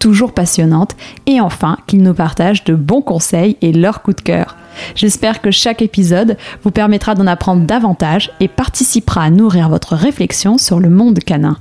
[0.00, 0.96] toujours passionnantes
[1.26, 4.56] et enfin qu'ils nous partagent de bons conseils et leurs coups de cœur.
[4.96, 10.58] J'espère que chaque épisode vous permettra d'en apprendre davantage et participera à nourrir votre réflexion
[10.58, 11.56] sur le monde canin.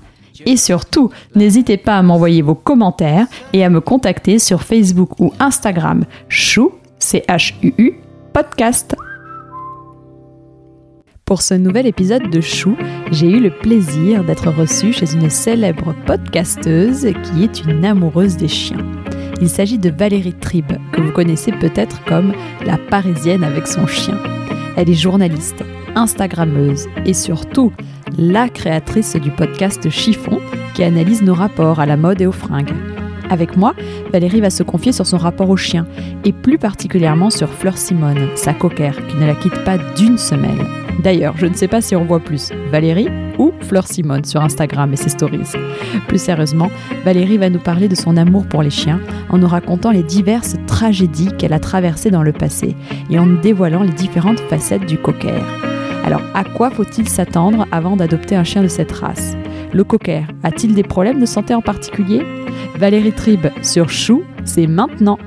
[0.46, 5.34] Et surtout, n'hésitez pas à m'envoyer vos commentaires et à me contacter sur Facebook ou
[5.40, 7.94] Instagram chou, C-H-U-U,
[8.34, 8.96] podcast.
[11.30, 12.76] Pour ce nouvel épisode de Chou,
[13.12, 18.48] j'ai eu le plaisir d'être reçue chez une célèbre podcasteuse qui est une amoureuse des
[18.48, 18.84] chiens.
[19.40, 22.34] Il s'agit de Valérie Tribe, que vous connaissez peut-être comme
[22.66, 24.18] la Parisienne avec son chien.
[24.76, 25.64] Elle est journaliste,
[25.94, 27.72] Instagrammeuse et surtout
[28.18, 30.40] la créatrice du podcast Chiffon
[30.74, 32.74] qui analyse nos rapports à la mode et aux fringues.
[33.30, 33.76] Avec moi,
[34.12, 35.86] Valérie va se confier sur son rapport au chien
[36.26, 40.66] et plus particulièrement sur Fleur Simone, sa coquère, qui ne la quitte pas d'une semelle.
[41.04, 44.92] D'ailleurs, je ne sais pas si on voit plus Valérie ou Fleur Simone sur Instagram
[44.92, 45.54] et ses stories.
[46.08, 46.70] Plus sérieusement,
[47.06, 50.58] Valérie va nous parler de son amour pour les chiens en nous racontant les diverses
[50.68, 52.76] tragédies qu'elle a traversées dans le passé
[53.10, 55.42] et en nous dévoilant les différentes facettes du cocker.
[56.06, 59.36] Alors, à quoi faut-il s'attendre avant d'adopter un chien de cette race?
[59.72, 62.24] Le cocker a-t-il des problèmes de santé en particulier?
[62.76, 65.20] Valérie Tribe sur Chou, c'est maintenant.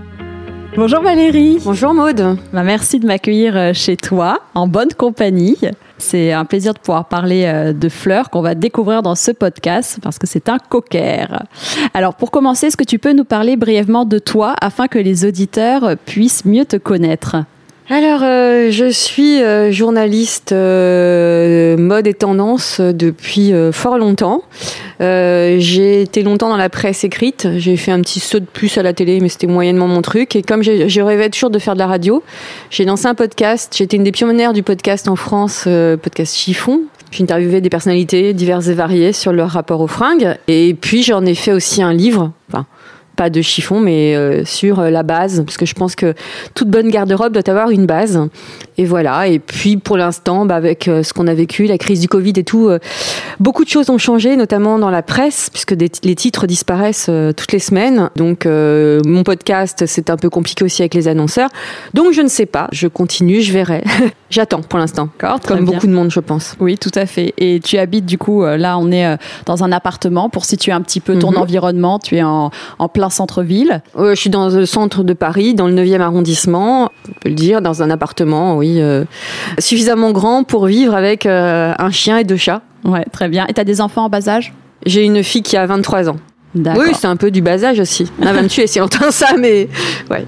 [0.74, 1.58] Bonjour Valérie.
[1.62, 2.38] Bonjour Maude.
[2.50, 5.58] Bah, merci de m'accueillir euh, chez toi, en bonne compagnie.
[5.98, 9.98] C'est un plaisir de pouvoir parler euh, de fleurs qu'on va découvrir dans ce podcast
[10.02, 11.26] parce que c'est un cocker.
[11.92, 15.26] Alors pour commencer, est-ce que tu peux nous parler brièvement de toi afin que les
[15.26, 17.36] auditeurs puissent mieux te connaître?
[17.94, 24.42] Alors, euh, je suis euh, journaliste euh, mode et tendance depuis fort longtemps.
[24.98, 27.48] j'ai été longtemps dans la presse écrite.
[27.58, 30.36] J'ai fait un petit saut de plus à la télé, mais c'était moyennement mon truc.
[30.36, 32.22] Et comme je rêvais toujours de faire de la radio,
[32.70, 33.74] j'ai lancé un podcast.
[33.76, 35.68] J'étais une des pionnières du podcast en France,
[36.02, 36.80] podcast Chiffon.
[37.10, 40.34] J'ai interviewé des personnalités diverses et variées sur leur rapport aux fringues.
[40.48, 42.32] Et puis, j'en ai fait aussi un livre.
[42.48, 42.64] Enfin,
[43.16, 46.14] pas de chiffon, mais euh, sur euh, la base, parce que je pense que
[46.54, 48.20] toute bonne garde-robe doit avoir une base.
[48.78, 49.28] Et voilà.
[49.28, 52.32] Et puis pour l'instant, bah, avec euh, ce qu'on a vécu, la crise du Covid
[52.36, 52.70] et tout,
[53.40, 57.58] beaucoup de choses ont changé, notamment dans la presse, puisque les titres disparaissent toutes les
[57.58, 58.10] semaines.
[58.16, 61.50] Donc mon podcast, c'est un peu compliqué aussi avec les annonceurs.
[61.94, 62.68] Donc je ne sais pas.
[62.72, 63.82] Je continue, je verrai.
[64.32, 65.10] J'attends pour l'instant,
[65.46, 66.56] comme beaucoup de monde, je pense.
[66.58, 67.34] Oui, tout à fait.
[67.36, 71.00] Et tu habites du coup, là, on est dans un appartement pour situer un petit
[71.00, 71.38] peu ton mhm.
[71.38, 71.98] environnement.
[71.98, 75.74] Tu es en, en plein centre-ville Je suis dans le centre de Paris, dans le
[75.74, 79.04] 9e arrondissement, on peut le dire, dans un appartement, oui, euh,
[79.58, 82.62] suffisamment grand pour vivre avec euh, un chien et deux chats.
[82.84, 83.46] Ouais, très bien.
[83.48, 84.52] Et tu as des enfants en bas âge?
[84.86, 86.16] J'ai une fille qui a 23 ans.
[86.54, 88.10] Oui, c'est un peu du bas âge aussi.
[88.20, 89.68] On a même tué si longtemps ça, mais
[90.10, 90.26] ouais.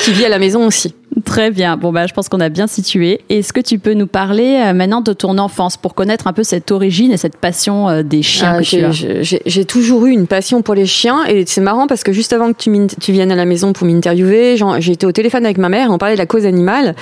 [0.00, 0.94] Qui vit à la maison aussi.
[1.24, 1.76] Très bien.
[1.76, 3.20] Bon, bah, je pense qu'on a bien situé.
[3.28, 6.42] Est-ce que tu peux nous parler euh, maintenant de ton enfance pour connaître un peu
[6.42, 10.74] cette origine et cette passion euh, des chiens ah, J'ai toujours eu une passion pour
[10.74, 12.70] les chiens et c'est marrant parce que juste avant que tu,
[13.00, 15.98] tu viennes à la maison pour m'interviewer, j'ai été au téléphone avec ma mère, on
[15.98, 16.94] parlait de la cause animale.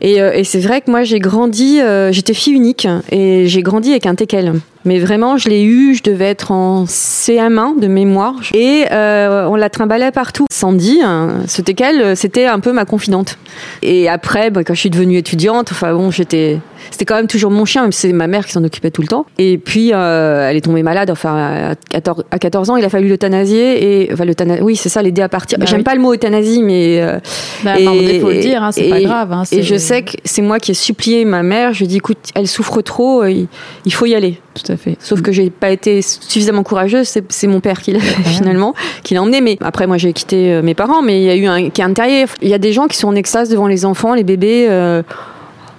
[0.00, 1.80] Et, euh, et c'est vrai que moi j'ai grandi,
[2.10, 4.54] j'étais fille unique et j'ai grandi avec un teckel.
[4.84, 8.34] Mais vraiment, je l'ai eu, je devais être en CM1 de mémoire.
[8.54, 10.46] Et euh, on la trimballait partout.
[10.52, 13.38] Sandy, hein, c'était qu'elle, c'était un peu ma confidente.
[13.82, 16.58] Et après, bah, quand je suis devenue étudiante, enfin bon, j'étais...
[16.90, 19.02] C'était quand même toujours mon chien, même si c'est ma mère qui s'en occupait tout
[19.02, 19.24] le temps.
[19.38, 22.88] Et puis, euh, elle est tombée malade, enfin, à 14, à 14 ans, il a
[22.88, 24.02] fallu l'euthanasier.
[24.02, 24.24] Et, enfin,
[24.60, 25.58] oui, c'est ça, l'aider à partir.
[25.58, 27.00] Bah J'aime pas le mot euthanasie, mais...
[27.00, 27.20] Euh,
[27.62, 29.32] bah, il faut le dire, hein, c'est pas grave.
[29.32, 31.88] Hein, et je sais que c'est moi qui ai supplié ma mère, je lui ai
[31.88, 33.48] dit, écoute, elle souffre trop, il
[33.92, 34.40] faut y aller.
[34.54, 34.96] Tout à fait.
[35.00, 37.12] Sauf que j'ai pas été suffisamment courageuse.
[37.28, 39.40] C'est mon père qui l'a finalement, qui l'a emmené.
[39.40, 41.02] Mais après, moi, j'ai quitté euh, mes parents.
[41.02, 42.28] Mais il y a eu un intérieur.
[42.40, 44.66] Il y a des gens qui sont en extase devant les enfants, les bébés.
[44.68, 45.02] Euh,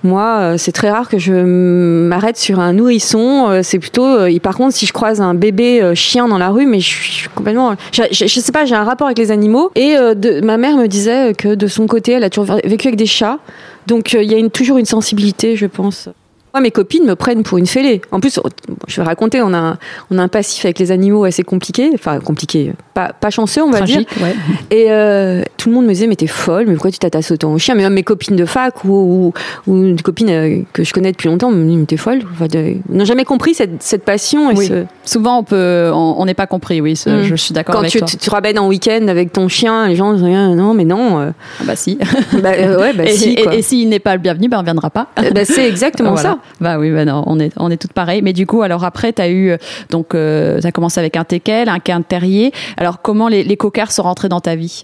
[0.04, 3.62] moi, euh, c'est très rare que je m'arrête sur un nourrisson.
[3.64, 6.90] C'est plutôt, par contre, si je croise un bébé chien dans la rue, mais je
[6.90, 9.72] suis complètement, je, je, sais pas, j'ai un rapport avec les animaux.
[9.76, 12.98] Et de, ma mère me disait que de son côté, elle a toujours vécu avec
[12.98, 13.40] des chats.
[13.88, 16.10] Donc il y a une, toujours une sensibilité, je pense.
[16.54, 18.04] Moi, mes copines me prennent pour une fêlée.
[18.12, 18.40] En plus,
[18.88, 19.78] je vais raconter, on a un,
[20.12, 23.72] on a un passif avec les animaux assez compliqué, enfin compliqué, pas, pas chanceux, on
[23.72, 24.24] va Tragique, dire.
[24.24, 24.36] ouais.
[24.70, 27.52] Et euh, tout le monde me disait, mais t'es folle, mais pourquoi tu t'attaches autant
[27.54, 27.74] aux chiens?
[27.74, 29.34] Mais même mes copines de fac ou,
[29.66, 32.20] ou, ou des copines euh, que je connais depuis longtemps me disent, mais t'es folle.
[32.34, 32.46] Enfin,
[32.88, 34.52] n'ont jamais compris cette, cette passion.
[34.52, 34.68] Et Oui.
[34.68, 36.82] ce- Souvent, on peut, on n'est pas compris.
[36.82, 37.24] Oui, ce- Mm.
[37.24, 38.08] je, suis d'accord quand avec tu, toi.
[38.08, 41.20] tu te ramènes en week-end avec ton chien, les gens disent, Ah, non, mais non.
[41.20, 41.98] euh, Ah bah si.
[42.44, 43.56] bah, euh, ouais, bah et si, et- quoi.
[43.56, 45.08] et s'il n'est pas le bienvenu, ben on viendra pas.
[45.34, 46.30] Bah, c'est exactement Voilà.
[46.30, 46.38] ça.
[46.62, 48.22] Bah oui, bah non, on est, on est toutes pareilles.
[48.22, 49.58] Mais du coup, alors après, tu as eu, euh,
[49.90, 52.52] donc, euh, tu as commencé avec un teckel, un quin terrier.
[52.78, 54.84] Alors, comment les, les coquards sont rentrés dans ta vie?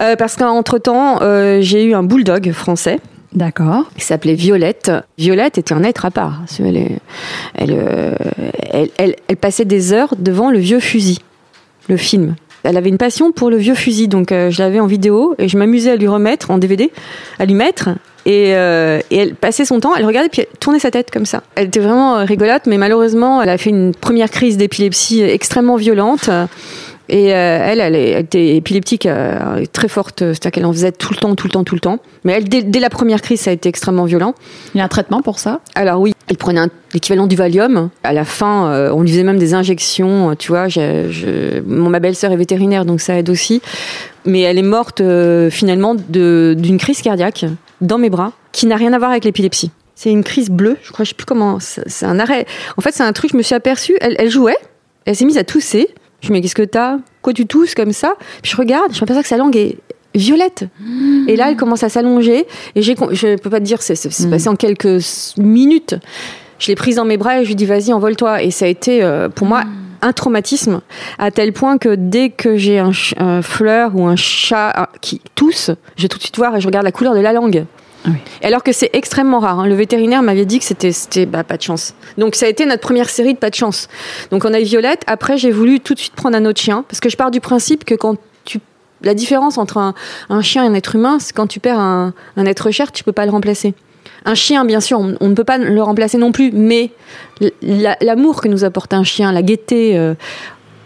[0.00, 3.00] Euh, parce qu'entre-temps, euh, j'ai eu un bulldog français
[3.34, 3.84] D'accord.
[3.96, 4.90] qui s'appelait Violette.
[5.18, 6.42] Violette était un être à part.
[6.60, 6.76] Elle,
[7.54, 8.16] elle,
[8.72, 11.18] elle, elle- elle passait des heures devant le vieux fusil,
[11.88, 12.34] le film.
[12.64, 15.46] Elle avait une passion pour le vieux fusil, donc euh, je l'avais en vidéo et
[15.48, 16.90] je m'amusais à lui remettre en DVD,
[17.38, 17.90] à lui mettre.
[18.28, 21.24] Et, euh, et elle passait son temps, elle regardait puis elle tournait sa tête comme
[21.24, 21.42] ça.
[21.54, 25.76] Elle était vraiment euh, rigolote, mais malheureusement, elle a fait une première crise d'épilepsie extrêmement
[25.76, 26.28] violente.
[27.10, 31.18] Et euh, elle, elle, était épileptique euh, très forte, c'est-à-dire qu'elle en faisait tout le
[31.18, 32.00] temps, tout le temps, tout le temps.
[32.24, 34.34] Mais elle, dès, dès la première crise, ça a été extrêmement violent.
[34.74, 35.60] Il y a un traitement pour ça?
[35.74, 36.60] Alors oui, elle prenait
[36.92, 37.88] l'équivalent du Valium.
[38.04, 40.32] À la fin, euh, on lui faisait même des injections.
[40.32, 43.62] euh, Tu vois, je- ma belle-sœur est vétérinaire, donc ça aide aussi.
[44.26, 47.46] Mais elle est morte euh, finalement d'une crise cardiaque
[47.80, 49.70] dans mes bras, qui n'a rien à voir avec l'épilepsie.
[49.94, 51.58] C'est une crise bleue, je crois, je sais plus comment.
[51.60, 52.46] C'est un arrêt.
[52.76, 53.96] En fait, c'est un truc, je me suis aperçue.
[54.00, 54.56] Elle, elle jouait,
[55.04, 55.88] elle s'est mise à tousser.
[56.20, 56.98] Je me dis, mais qu'est-ce que t'as?
[57.22, 58.14] Quoi tu tousses comme ça?
[58.42, 59.76] Puis je regarde, je m'aperçois que sa langue est
[60.14, 60.64] violette.
[61.28, 62.46] Et là, elle commence à s'allonger.
[62.74, 64.30] Et j'ai, je peux pas te dire, c'est, Mm.
[64.30, 64.98] passé en quelques
[65.36, 65.94] minutes.
[66.58, 68.42] Je l'ai prise dans mes bras et je lui dis, vas-y, envole-toi.
[68.42, 69.62] Et ça a été, euh, pour moi,
[70.02, 70.80] un traumatisme,
[71.18, 72.92] à tel point que dès que j'ai un,
[73.42, 76.66] fleur ou un chat euh, qui tousse, je vais tout de suite voir et je
[76.66, 77.64] regarde la couleur de la langue.
[78.04, 78.18] Ah oui.
[78.42, 79.60] Alors que c'est extrêmement rare.
[79.60, 79.66] hein.
[79.66, 81.94] Le vétérinaire m'avait dit que c'était, c'était bah, pas de chance.
[82.16, 83.88] Donc ça a été notre première série de pas de chance.
[84.30, 85.02] Donc on a eu Violette.
[85.06, 87.40] Après, j'ai voulu tout de suite prendre un autre chien parce que je pars du
[87.40, 88.60] principe que quand tu
[89.02, 89.94] la différence entre un,
[90.28, 93.04] un chien et un être humain, c'est quand tu perds un, un être cher, tu
[93.04, 93.74] peux pas le remplacer.
[94.24, 96.90] Un chien, bien sûr, on, on ne peut pas le remplacer non plus, mais
[98.00, 100.14] l'amour que nous apporte un chien, la gaieté, euh,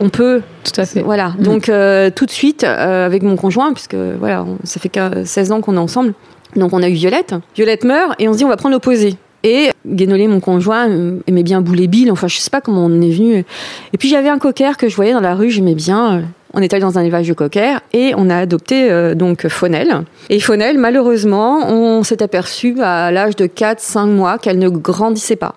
[0.00, 1.02] on peut Tout à fait.
[1.02, 1.30] voilà.
[1.38, 1.42] Mm.
[1.42, 5.24] Donc euh, tout de suite euh, avec mon conjoint, puisque voilà, on- ça fait que
[5.24, 6.14] 16 ans qu'on est ensemble.
[6.56, 7.34] Donc on a eu Violette.
[7.54, 9.14] Violette meurt et on se dit on va prendre l'opposé.
[9.44, 10.88] Et Guénolé, mon conjoint,
[11.26, 12.12] aimait bien Boulet Bill.
[12.12, 13.44] Enfin, je sais pas comment on est venu.
[13.92, 16.22] Et puis j'avais un cocker que je voyais dans la rue, j'aimais bien.
[16.54, 20.02] On est allé dans un élevage de cocker et on a adopté euh, donc Fonel.
[20.28, 25.54] Et Fonel, malheureusement, on s'est aperçu à l'âge de 4-5 mois qu'elle ne grandissait pas,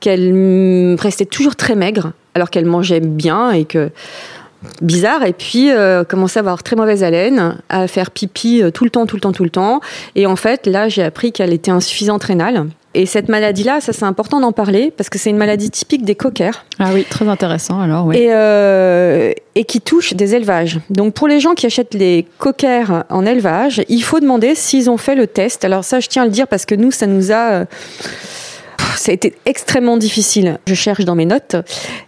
[0.00, 3.90] qu'elle mm, restait toujours très maigre alors qu'elle mangeait bien et que
[4.82, 8.84] bizarre et puis euh, commençait à avoir très mauvaise haleine, à faire pipi euh, tout
[8.84, 9.80] le temps, tout le temps, tout le temps.
[10.14, 12.66] Et en fait, là, j'ai appris qu'elle était insuffisante rénale.
[12.94, 16.14] Et cette maladie-là, ça c'est important d'en parler parce que c'est une maladie typique des
[16.14, 18.16] coquers Ah oui, très intéressant alors, oui.
[18.16, 20.80] et, euh, et qui touche des élevages.
[20.90, 24.96] Donc pour les gens qui achètent les coquers en élevage, il faut demander s'ils ont
[24.96, 25.64] fait le test.
[25.64, 27.50] Alors ça, je tiens à le dire parce que nous, ça nous a...
[27.52, 27.64] euh,
[28.96, 30.58] ça a été extrêmement difficile.
[30.66, 31.56] Je cherche dans mes notes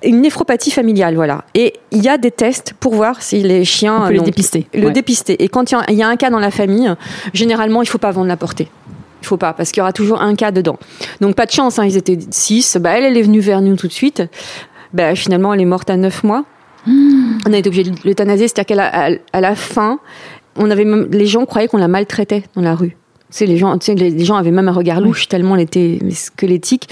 [0.03, 1.45] une néphropathie familiale, voilà.
[1.55, 4.67] Et il y a des tests pour voir si les chiens On peut les dépister.
[4.75, 4.93] le Ouais.
[4.93, 5.43] dépister.
[5.43, 6.93] Et quand il y y, a un cas dans la famille,
[7.33, 8.69] généralement, il faut pas vendre la portée.
[9.23, 10.79] Il faut pas, parce qu'il y aura toujours un cas dedans.
[11.21, 12.77] Donc pas de chance, hein, ils étaient six.
[12.81, 14.23] Bah, elle, elle est venue vers nous tout de suite.
[14.93, 16.45] Bah, finalement, elle est morte à neuf mois.
[16.87, 19.99] On a été obligé de l'euthanasier, c'est-à-dire qu'à la, à- la fin,
[20.57, 22.91] on avait même, les gens croyaient qu'on la maltraitait dans la rue.
[23.31, 25.63] Tu sais, les gens, tu sais, les, gens avaient même un regard louche tellement elle
[25.63, 26.89] était squelettique.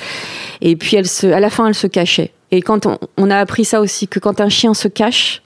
[0.61, 2.31] Et puis, elle se, à la fin, elle se cachait.
[2.53, 5.43] Et quand on, on a appris ça aussi, que quand un chien se cache,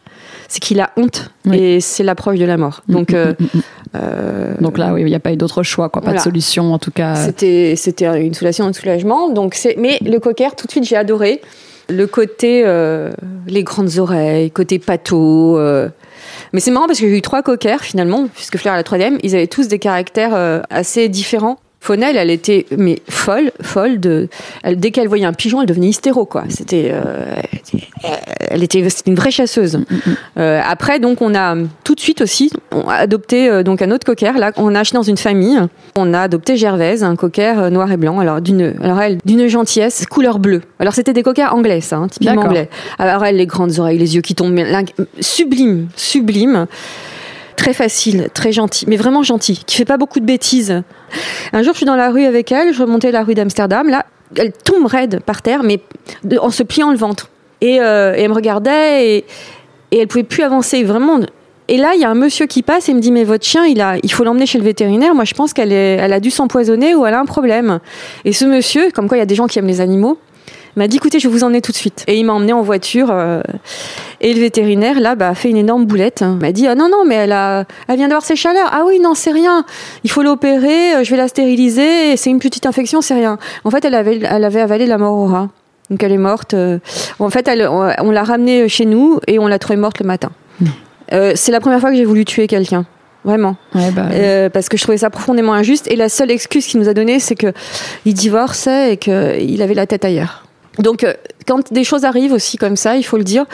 [0.49, 1.57] c'est qu'il a honte Oui.
[1.57, 2.83] et c'est l'approche de la mort.
[2.89, 3.61] Donc, Mm, mm, euh, mm.
[3.95, 6.01] Euh, Donc là, oui, il n'y a pas eu d'autre choix, quoi.
[6.03, 6.19] Pas Voilà.
[6.21, 7.15] de solution, en tout cas.
[7.17, 9.29] c'était c'était une soulagation, un soulagement.
[9.31, 11.41] Donc c'est mais le cocker tout de suite j'ai adoré
[11.89, 13.11] le côté euh,
[13.47, 15.59] les grandes oreilles, côté pâteau.
[15.59, 15.89] euh.
[16.53, 19.19] Mais c'est marrant parce que j'ai eu trois cockers finalement, puisque Fleur est la troisième.
[19.23, 21.59] Ils avaient tous des caractères euh, assez différents.
[21.83, 24.29] Fonel, elle était mais folle, folle de.
[24.63, 26.45] Elle, dès qu'elle voyait un pigeon, elle devenait hystéro quoi.
[26.49, 27.35] C'était, euh,
[28.39, 29.81] elle était, c'était une vraie chasseuse.
[30.39, 33.91] Euh, après, donc, on a tout de suite aussi on a adopté euh, donc un
[33.91, 34.31] autre cocker.
[34.39, 35.59] Là, on a acheté dans une famille.
[35.97, 38.21] On a adopté Gervaise, un cocker noir et blanc.
[38.21, 40.63] Alors d'une, alors elle, d'une gentillesse, couleur bleue.
[40.79, 42.69] Alors c'était des cockers anglais, ça, hein, typiquement anglais.
[43.01, 44.57] Alors elle, les grandes oreilles, les yeux qui tombent,
[45.19, 46.69] sublime, sublime.
[47.57, 50.83] Très facile, très gentil, mais vraiment gentil, qui fait pas beaucoup de bêtises.
[51.53, 54.07] Un jour, je suis dans la rue avec elle, je remontais la rue d'Amsterdam, là,
[54.37, 55.81] elle tombe raide par terre, mais
[56.41, 57.29] en se pliant le ventre.
[57.61, 59.25] Et, euh, et elle me regardait et,
[59.91, 60.83] et elle pouvait plus avancer.
[60.83, 61.21] Vraiment,
[61.69, 63.67] Et là, il y a un monsieur qui passe et me dit mais votre chien,
[63.67, 65.15] il a, il faut l'emmener chez le vétérinaire.
[65.15, 67.79] Moi, je pense qu'elle elle a dû s'empoisonner ou elle a un problème.
[68.25, 70.19] Et ce monsieur, comme quoi il y a des gens qui aiment les animaux,
[70.77, 72.05] m'a dit écoutez, je vais vous emmener tout de suite.
[72.07, 73.09] Et il m'a emmené en voiture.
[73.11, 73.43] euh,
[74.21, 76.21] et le vétérinaire là, bah, a fait une énorme boulette.
[76.23, 78.69] Il m'a dit ah non non, mais elle a, elle vient d'avoir ses chaleurs.
[78.73, 79.65] Ah oui non, c'est rien.
[80.05, 80.95] Il faut l'opérer.
[80.95, 82.17] euh, Je vais la stériliser.
[82.17, 83.39] C'est une petite infection, c'est rien.
[83.65, 85.49] En fait, elle avait, elle avait avalé la mort au rat.
[85.91, 86.55] Donc elle est morte.
[86.55, 86.79] euh,
[87.19, 90.31] En fait, elle- on, l'a ramenée chez nous et on l'a trouvée morte le matin.
[91.13, 92.87] Euh, c'est la première fois que j'ai voulu tuer quelqu'un.
[93.25, 93.57] Vraiment.
[93.75, 95.87] Ouais, bah, Euh, parce que je trouvais ça profondément injuste.
[95.91, 97.53] Et la seule excuse qu'il nous a donnée, c'est que
[98.07, 100.45] il divorçait et qu'il avait la tête ailleurs.
[100.79, 101.15] Donc, euh,
[101.47, 103.45] quand des choses arrivent aussi comme ça, il faut le dire,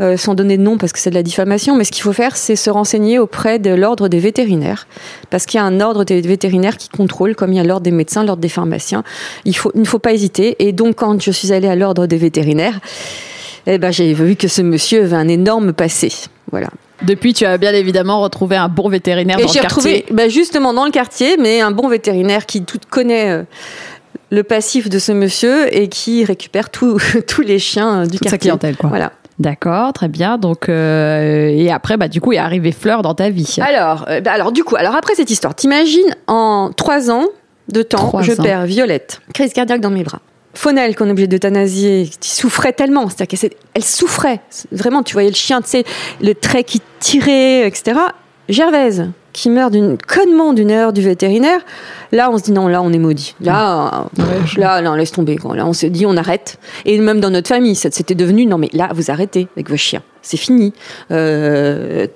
[0.00, 2.12] euh, sans donner de nom parce que c'est de la diffamation, mais ce qu'il faut
[2.12, 4.86] faire, c'est se renseigner auprès de l'ordre des vétérinaires.
[5.30, 7.84] Parce qu'il y a un ordre des vétérinaires qui contrôle, comme il y a l'ordre
[7.84, 9.04] des médecins, l'ordre des pharmaciens.
[9.44, 10.56] Il, faut, il ne faut pas hésiter.
[10.58, 12.80] Et donc, quand je suis allée à l'ordre des vétérinaires,
[13.66, 16.12] eh ben, j'ai vu que ce monsieur avait un énorme passé.
[16.50, 16.68] Voilà.
[17.02, 19.92] Depuis, tu as bien évidemment retrouvé un bon vétérinaire Et dans le j'ai quartier.
[19.92, 23.42] retrouvé bah, justement dans le quartier, mais un bon vétérinaire qui tout connaît euh,
[24.30, 28.24] le passif de ce monsieur et qui récupère tout- tous les chiens euh, du Toute
[28.28, 28.38] sa quartier.
[28.50, 28.88] clientèle, quoi.
[28.88, 29.12] Voilà.
[29.38, 30.38] D'accord, très bien.
[30.38, 33.56] Donc, euh, et après, bah, du coup, est arrivé Fleur dans ta vie.
[33.60, 37.26] Alors, euh, bah, alors du coup, alors après cette histoire, t'imagines en trois ans
[37.70, 38.42] de temps, Trois je ans.
[38.42, 40.20] perds Violette, crise cardiaque dans mes bras.
[40.54, 44.40] Faunel qu'on est obligé d'euthanasier, qui souffrait tellement, c'est-à-dire qu'elle elle souffrait.
[44.72, 45.84] Vraiment, tu voyais le chien, tu sais,
[46.22, 48.00] le trait qui tirait, etc.
[48.48, 51.60] Gervaise, qui meurt d'une connement d'une heure du vétérinaire.
[52.10, 53.34] Là, on se dit non, là, on est maudit.
[53.42, 54.22] Là, euh,
[54.56, 55.36] là, là, laisse tomber.
[55.36, 55.54] Quoi.
[55.54, 56.58] Là, on se dit, on arrête.
[56.86, 59.76] Et même dans notre famille, ça- c'était devenu non, mais là, vous arrêtez avec vos
[59.76, 60.00] chiens.
[60.22, 60.72] C'est fini.
[61.10, 62.06] Euh,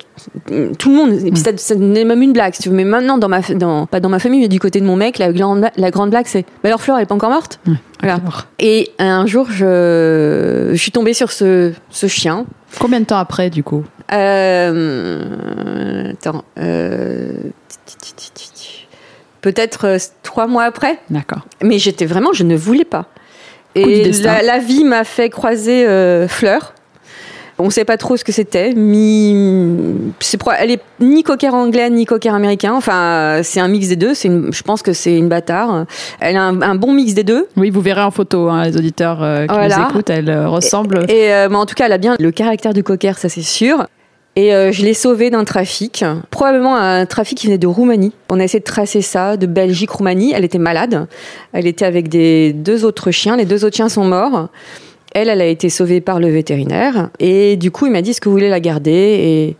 [0.78, 1.12] tout le monde.
[1.26, 2.54] Et puis ça, ça n'est même une blague.
[2.54, 2.74] Si tu veux.
[2.74, 5.18] Mais maintenant, dans ma, dans, pas dans ma famille, mais du côté de mon mec,
[5.18, 6.42] la grande, la grande blague, c'est.
[6.62, 7.60] Bah alors, Fleur, elle est pas encore morte?
[8.00, 8.18] Voilà.
[8.58, 12.46] Et un jour, je, je suis tombée sur ce, ce chien.
[12.78, 13.84] Combien de temps après, du coup?
[14.12, 16.44] Euh, attends.
[19.42, 20.98] Peut-être euh, trois mois après.
[21.10, 21.40] D'accord.
[21.62, 23.06] Mais j'étais vraiment, je ne voulais pas.
[23.74, 26.74] Et la, la vie m'a fait croiser euh, Fleur.
[27.62, 28.72] On ne sait pas trop ce que c'était.
[28.72, 30.14] Mi...
[30.38, 32.72] pro- Elle est ni cocker anglais ni cocker américain.
[32.72, 34.14] Enfin, c'est un mix des deux.
[34.14, 35.84] C'est une- Je pense que c'est une bâtard.
[36.20, 37.48] Elle a un, un bon mix des deux.
[37.58, 39.76] Oui, vous verrez en photo, hein, les auditeurs euh, qui Voilà.
[39.76, 41.04] nous écoutent, elle euh, ressemble.
[41.10, 43.42] Et euh, mais en tout cas, elle a bien le caractère du cocker, ça c'est
[43.42, 43.86] sûr.
[44.36, 48.12] Et euh, je l'ai sauvée d'un trafic, probablement un trafic qui venait de Roumanie.
[48.30, 50.32] On a essayé de tracer ça, de Belgique, Roumanie.
[50.34, 51.06] Elle était malade.
[51.52, 53.36] Elle était avec des deux autres chiens.
[53.36, 54.48] Les deux autres chiens sont morts.
[55.12, 57.10] Elle, elle a été sauvée par le vétérinaire.
[57.18, 58.92] Et du coup, il m'a dit, est-ce que vous voulez la garder?
[58.92, 59.56] Et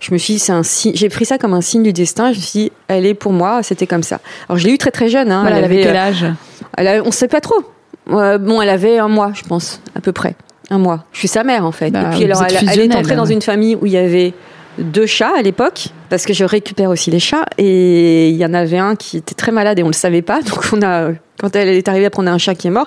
[0.00, 0.92] je me suis dit, c'est un signe.
[0.94, 2.32] J'ai pris ça comme un signe du destin.
[2.32, 3.62] Je me suis dit, elle est pour moi.
[3.62, 4.20] C'était comme ça.
[4.50, 5.32] Alors, je l'ai eu très très jeune.
[5.32, 5.40] Hein.
[5.40, 6.26] Voilà, elle avait euh, quel âge?
[6.76, 7.56] elle a- on ne sait pas trop.
[8.10, 10.34] Euh, bon, elle avait un mois, je pense, à peu près.
[10.70, 11.04] Un mois.
[11.12, 11.90] Je suis sa mère, en fait.
[11.90, 13.32] Bah, Et puis, alors, elle, elle est entrée dans ouais.
[13.34, 14.32] une famille où il y avait
[14.78, 17.44] deux chats à l'époque, parce que je récupère aussi les chats.
[17.58, 20.22] Et il y en avait un qui était très malade et on ne le savait
[20.22, 20.40] pas.
[20.42, 21.10] Donc, on a,
[21.40, 22.86] quand elle est arrivée, après, on a un chat qui est mort.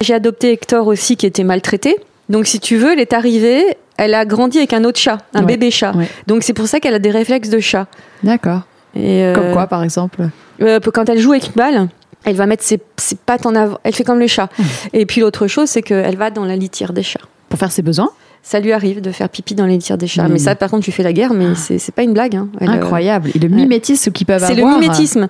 [0.00, 1.96] J'ai adopté Hector aussi, qui était maltraité.
[2.28, 3.64] Donc, si tu veux, elle est arrivée,
[3.96, 5.46] elle a grandi avec un autre chat, un Ouais.
[5.46, 5.92] bébé chat.
[5.96, 6.08] Ouais.
[6.26, 7.86] Donc, c'est pour ça qu'elle a des réflexes de chat.
[8.22, 8.60] D'accord.
[8.94, 10.28] Et, euh, Comme quoi, par exemple
[10.60, 11.88] euh, quand elle joue avec une balle,
[12.24, 13.78] elle va mettre ses, ses pattes en avant.
[13.84, 14.48] Elle fait comme les chats.
[14.92, 17.20] Et puis l'autre chose, c'est qu'elle va dans la litière des chats.
[17.48, 18.10] Pour faire ses besoins
[18.42, 20.28] Ça lui arrive de faire pipi dans la litière des chats.
[20.28, 22.36] Mais ça, par contre, tu fais la guerre, mais c'est c'est pas une blague.
[22.36, 22.48] hein.
[22.60, 23.30] Elle, euh, Incroyable.
[23.34, 24.78] Et le mimétisme qu'ils peuvent C'est le avoir.
[24.78, 25.28] mimétisme.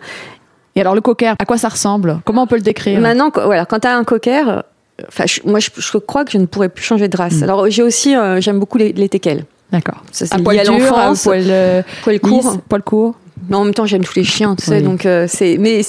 [0.76, 2.21] Et alors, le cocker, à quoi ça ressemble?
[2.25, 3.00] Comment on peut le décrire?
[3.00, 4.61] Maintenant, voilà, quand tu as un cocker, euh,
[5.09, 7.35] enfin, je- moi, je, je crois que je ne pourrais plus changer de race.
[7.40, 7.42] Mm.
[7.45, 9.45] Alors, j'ai aussi, euh, j'aime beaucoup les, les teckels.
[9.73, 10.02] D'accord.
[10.12, 11.25] Ça, c'est À poil à dur, à l'enfance.
[11.25, 12.59] poil euh, Poil court, court.
[12.68, 13.14] poil court.
[13.49, 14.76] Mais en même temps, j'aime tous les chiens, tu sais.
[14.78, 14.83] Oui.
[14.83, 15.57] Donc, euh, c'est.
[15.59, 15.80] Mais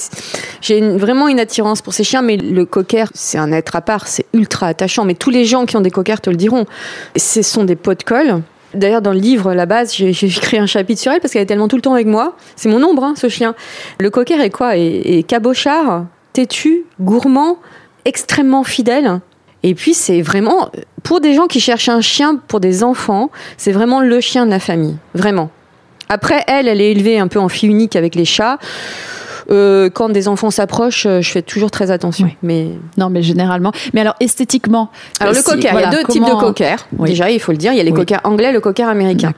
[0.60, 2.22] j'ai une- vraiment une attirance pour ces chiens.
[2.22, 4.06] Mais le cocker, c'est un être à part.
[4.08, 5.04] C'est ultra attachant.
[5.04, 6.66] Mais tous les gens qui ont des cockers te le diront.
[7.16, 8.42] Ce sont des pots de colle.
[8.72, 11.32] D'ailleurs, dans le livre, à la base, j'ai j'ai écrit un chapitre sur elle parce
[11.32, 12.36] qu'elle est tellement tout le temps avec moi.
[12.56, 13.54] C'est mon ombre, hein, ce chien.
[13.98, 14.76] Le cocker est quoi?
[14.76, 14.84] Est,
[15.18, 17.58] est cabochard, têtu, gourmand,
[18.04, 19.20] extrêmement fidèle.
[19.64, 20.70] Et puis, c'est vraiment,
[21.02, 24.50] pour des gens qui cherchent un chien pour des enfants, c'est vraiment le chien de
[24.50, 24.96] la famille.
[25.14, 25.50] Vraiment.
[26.10, 28.58] Après, elle, elle est élevée un peu en fille unique avec les chats.
[29.50, 32.26] Euh, quand des enfants s'approchent, euh, je fais toujours très attention.
[32.26, 32.36] Oui.
[32.42, 33.72] Mais Non, mais généralement.
[33.94, 34.90] Mais alors, esthétiquement.
[35.18, 36.76] alors le cocker, voilà, il y a deux types de cocker.
[36.98, 37.08] Oui.
[37.08, 37.96] Déjà, il faut le dire, il y a les Oui.
[37.96, 39.32] cockers anglais, le cocker américain.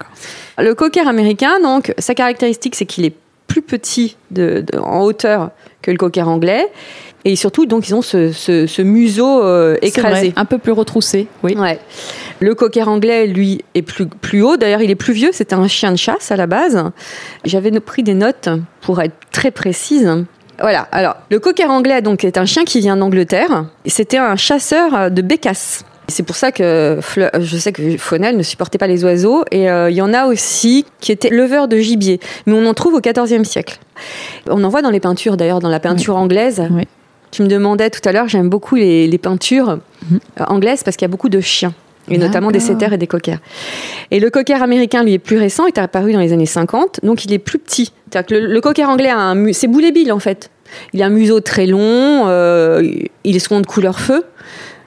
[0.58, 3.14] Le cocker américain, donc, sa caractéristique, c'est qu'il est
[3.46, 5.50] plus petit de, de- en hauteur
[5.80, 6.66] que le cocker anglais.
[7.24, 10.32] Et surtout, donc, ils ont ce, ce- ce museau euh, vrai, écrasé.
[10.34, 11.54] Un peu plus retroussé, oui.
[11.56, 11.78] Ouais.
[12.40, 14.56] Le cocker anglais, lui, est plus, plus haut.
[14.56, 15.30] D'ailleurs, il est plus vieux.
[15.32, 16.82] C'était un chien de chasse à la base.
[17.44, 18.48] J'avais pris des notes
[18.80, 20.10] pour être très précise.
[20.60, 20.88] Voilà.
[20.90, 23.66] Alors, le cocker anglais, donc, est un chien qui vient d'Angleterre.
[23.86, 25.84] C'était un chasseur euh, de bécasses.
[26.08, 26.98] C'est pour ça que
[27.38, 29.44] je sais que Fonel ne supportait pas les oiseaux.
[29.52, 32.18] Et euh, il y en a aussi qui étaient leveurs de gibier.
[32.46, 33.78] Mais on en trouve au XIVe siècle.
[34.50, 36.60] On en voit dans les peintures, d'ailleurs, dans la peinture anglaise.
[37.32, 39.78] Tu me demandais tout à l'heure, j'aime beaucoup les, peintures
[40.10, 40.20] mhm.
[40.46, 41.74] anglaises parce qu'il y a beaucoup de chiens
[42.10, 43.38] et notamment des setters et des cockers.
[44.10, 47.00] Et le cocker américain, lui, est plus récent, il est apparu dans les années 50,
[47.02, 47.92] donc il est plus petit.
[48.10, 50.50] Que le, cocker anglais, a un, c'est boulet bill en fait.
[50.92, 52.82] Il a un museau très long, euh,
[53.24, 54.24] il est souvent de couleur feu,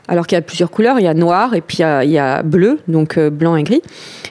[0.07, 0.99] alors qu'il y a plusieurs couleurs.
[0.99, 3.81] Il y a noir et puis il y a, bleu, donc euh, blanc et gris.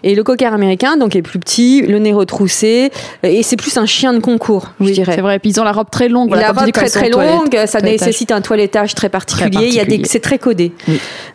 [0.02, 2.90] Et le cocker américain, donc, est plus petit, le nez retroussé,
[3.22, 5.14] et c'est plus un chien de concours, je dirais.
[5.14, 5.36] C'est vrai.
[5.36, 6.34] Et puis ils ont la robe très longue.
[6.34, 9.68] La robe très très longue, ça nécessite un toilettage très particulier.
[9.68, 10.72] Il y a des, c'est très codé.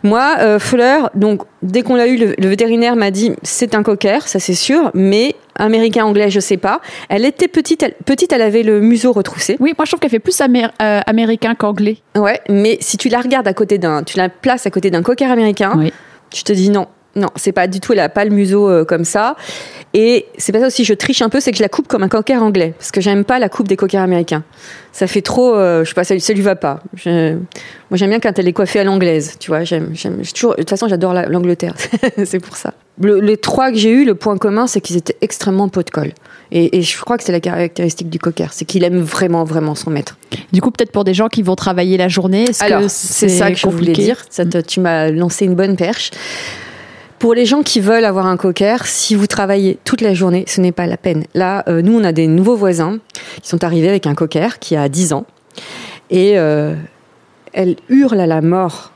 [0.02, 4.26] Moi, euh, Fleur, donc dès qu'on l'a eu, le, vétérinaire m'a dit c'est un cocker,
[4.26, 6.80] ça c'est sûr, mais américain, anglais, je sais pas.
[7.08, 9.56] Elle était petite, elle, petite, elle avait le museau retroussé.
[9.60, 11.98] Oui, moi je trouve qu'elle fait plus euh, américain qu'anglais.
[12.16, 15.02] Ouais, mais si tu la regardes à côté d'un, tu la places à côté d'un
[15.02, 15.90] cocker américain,
[16.30, 16.86] tu te dis non,
[17.16, 19.36] non, c'est pas du tout, elle a pas le museau euh, comme ça.
[19.94, 22.04] Et c'est pas ça aussi, je triche un peu, c'est que je la coupe comme
[22.04, 22.74] un cocker anglais.
[22.78, 24.44] Parce que j'aime pas la coupe des cockers américains.
[24.92, 26.82] Ça fait trop, euh, je sais pas, ça, lui va pas.
[27.04, 27.40] moi
[27.94, 29.64] j'aime bien quand elle est coiffée à l'anglaise, tu vois.
[29.64, 31.74] J'aime, j'aime, toujours, de toute façon j'adore l'Angleterre,
[32.24, 32.74] c'est pour ça.
[33.00, 36.12] les trois que j'ai eu, le point commun, c'est qu'ils étaient extrêmement pot de colle.
[36.52, 39.90] Et, je crois que c'est la caractéristique du cocker, c'est qu'il aime vraiment, vraiment son
[39.90, 40.16] maître.
[40.52, 43.50] Du coup, peut-être pour des gens qui vont travailler la journée, est-ce Alors, c'est, ça
[43.50, 44.24] que je voulais dire.
[44.30, 46.10] Ça tu m'as lancé une bonne perche.
[47.20, 50.62] Pour les gens qui veulent avoir un cocker, si vous travaillez toute la journée, ce
[50.62, 51.24] n'est pas la peine.
[51.34, 52.98] Là, euh, nous, on a des nouveaux voisins
[53.42, 55.26] qui sont arrivés avec un cocker qui a 10 ans.
[56.08, 56.74] Et euh,
[57.52, 58.92] elle hurle à la mort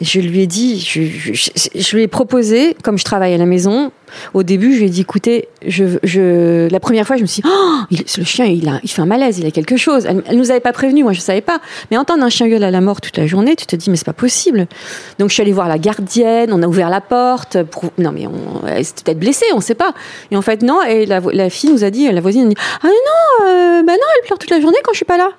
[0.00, 3.90] je lui ai dit, je, lui ai proposé, comme je travaille à la maison,
[4.34, 7.48] au début, je lui ai dit, écoutez, je, la première fois, je me suis dit,
[7.50, 10.04] oh, le chien, il, il fait un malaise, il a quelque chose.
[10.06, 11.60] Elle, elle nous avait pas prévenu, moi, je savais pas.
[11.90, 13.96] Mais entendre un chien gueuler à la mort toute la journée, tu te dis, mais
[13.96, 14.66] c'est pas possible.
[15.18, 17.56] Donc, je suis allée voir la gardienne, on a ouvert la porte.
[17.96, 19.94] Non, mais on, elle s'était peut-être blessée, on sait pas.
[20.30, 22.56] Et en fait, non, et la, la fille nous a dit, la voisine a dit,
[22.82, 25.30] ah non, euh, bah non, elle pleure toute la journée quand je suis pas là.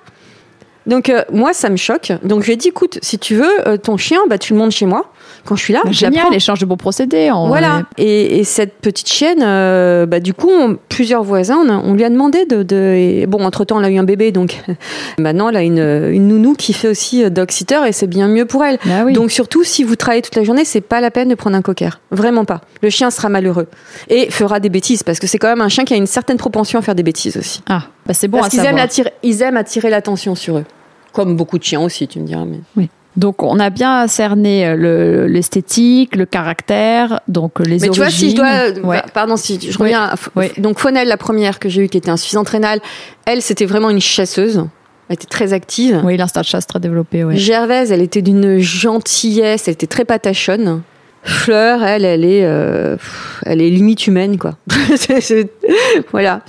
[0.88, 2.12] Donc euh, moi, ça me choque.
[2.24, 4.58] Donc je lui ai dit, écoute, si tu veux, euh, ton chien, bah, tu le
[4.58, 5.12] montes chez moi
[5.44, 5.82] quand je suis là.
[5.84, 7.30] Bah, génial, échange de bons procédés.
[7.46, 7.82] Voilà.
[7.98, 10.50] Et, cette petite chienne, euh, bah, du coup,
[10.88, 14.32] plusieurs voisins, on, lui a demandé de, bon, entre temps, elle a eu un bébé,
[14.32, 14.62] donc
[15.18, 18.46] maintenant, elle a une, une nounou qui fait aussi dog sitter et c'est bien mieux
[18.46, 18.78] pour elle.
[18.84, 21.56] Bah donc surtout, si vous travaillez toute la journée, c'est pas la peine de prendre
[21.56, 22.00] un cocker.
[22.10, 22.62] Vraiment pas.
[22.82, 23.66] Le chien sera malheureux
[24.08, 26.38] et fera des bêtises parce que c'est quand même un chien qui a une certaine
[26.38, 27.62] propension à faire des bêtises aussi.
[27.68, 30.64] Ah, bah c'est bon parce qu'ils aiment, attirer, ils aiment attirer l'attention sur eux.
[31.12, 32.44] Comme beaucoup de chiens aussi, tu me diras.
[32.44, 32.60] Mais...
[32.76, 32.88] Oui.
[33.16, 37.92] Donc on a bien cerné euh, l'esthétique, le, caractère, donc euh, les Mais origines.
[37.92, 40.10] tu vois, si je dois, bah, pardon, si je reviens,
[40.58, 42.80] donc Fonel, la première que j'ai eue, qui était insuffisante rénale,
[43.24, 44.64] elle, c'était vraiment une chasseuse.
[45.08, 46.00] Elle était très active.
[46.04, 47.24] Oui, l'instinct de chasse très développé.
[47.30, 50.82] Gervaise, elle était d'une gentillesse, elle était très patachonne.
[51.24, 52.96] Fleur, elle, elle est, euh,
[53.44, 54.56] elle est limite humaine, quoi.
[56.12, 56.42] voilà.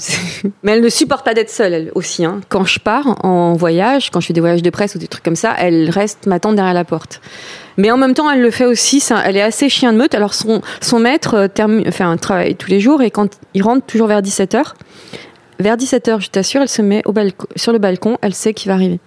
[0.64, 2.24] Mais elle ne supporte pas d'être seule, elle aussi.
[2.24, 2.40] Hein.
[2.50, 5.24] Quand je pars en voyage, quand je fais des voyages de presse ou des trucs
[5.24, 7.20] comme ça, elle reste m'attendre derrière la porte.
[7.78, 9.00] Mais en même temps, elle le fait aussi.
[9.00, 10.14] Ça, elle est assez chien de meute.
[10.14, 13.64] Alors son, son maître euh, termine, fait un travail tous les jours et quand il
[13.64, 14.64] rentre toujours vers 17 h
[15.60, 18.18] vers 17 h je t'assure, elle se met au balcon, sur le balcon.
[18.22, 19.00] Elle sait qu'il va arriver.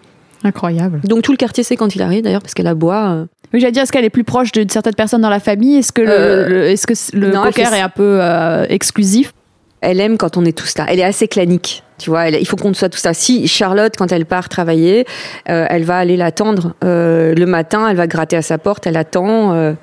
[0.44, 1.00] Incroyable.
[1.04, 3.26] Donc tout le quartier sait quand il arrive d'ailleurs parce qu'elle aboie.
[3.52, 3.56] Euh.
[3.56, 5.78] Oui, j'allais dire, est-ce qu'elle est plus proche de certaines personnes dans la famille?
[5.78, 9.32] Est-ce que le, euh, est-ce que le poker est un peu euh, exclusif?
[9.80, 10.86] Elle aime quand on est tous là.
[10.88, 11.82] Elle est assez clanique.
[11.98, 13.14] Tu vois, il faut qu'on soit tout ça.
[13.14, 15.06] Si Charlotte, quand elle part travailler,
[15.46, 17.88] elle va aller l'attendre le matin.
[17.88, 18.86] Elle va gratter à sa porte.
[18.86, 19.74] Elle attend.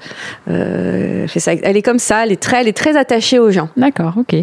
[0.48, 1.52] fait ça.
[1.52, 2.24] Elle est comme ça.
[2.24, 3.68] Elle est très, elle est très attachée aux gens.
[3.76, 4.36] D'accord, ok.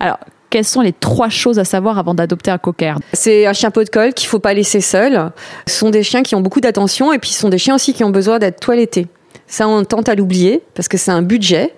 [0.00, 0.18] Alors,
[0.54, 3.82] quelles sont les trois choses à savoir avant d'adopter un cocker C'est un chien pot
[3.82, 5.32] de colle qu'il faut pas laisser seul.
[5.66, 7.92] Ce sont des chiens qui ont beaucoup d'attention et puis ce sont des chiens aussi
[7.92, 9.08] qui ont besoin d'être toilettés.
[9.48, 11.74] Ça, on tente à l'oublier parce que c'est un budget.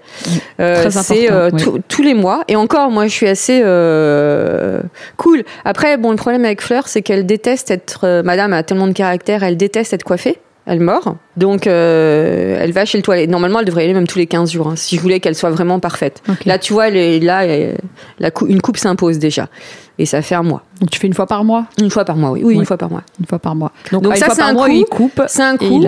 [0.61, 1.51] Euh, c'est euh,
[1.89, 2.45] tous les mois.
[2.49, 4.83] Et encore, moi, je suis assez euh,
[5.17, 5.43] cool.
[5.65, 8.23] Après, bon, le problème avec Fleur, c'est qu'elle déteste être.
[8.27, 11.17] Madame a tellement de caractère, elle déteste être coiffée elle mord.
[11.37, 13.31] Donc, euh, elle va chez le toilette.
[13.31, 15.37] Normalement, elle devrait y aller même tous les 15 jours, hein, si je voulais qu'elle
[15.37, 16.23] soit vraiment parfaite.
[16.45, 17.47] Là, tu vois, là,
[18.19, 19.49] la une coupe s'impose déjà.
[19.99, 20.63] Et ça fait un mois.
[20.81, 21.67] Donc, tu fais une fois par mois?
[21.81, 22.43] Une fois par mois, oui.
[22.45, 23.03] Oui, une fois par mois.
[23.19, 23.73] Une fois par mois.
[23.93, 24.55] Donc, ça, c'est un,
[24.91, 25.11] coup.
[25.29, 25.83] C'est un coup.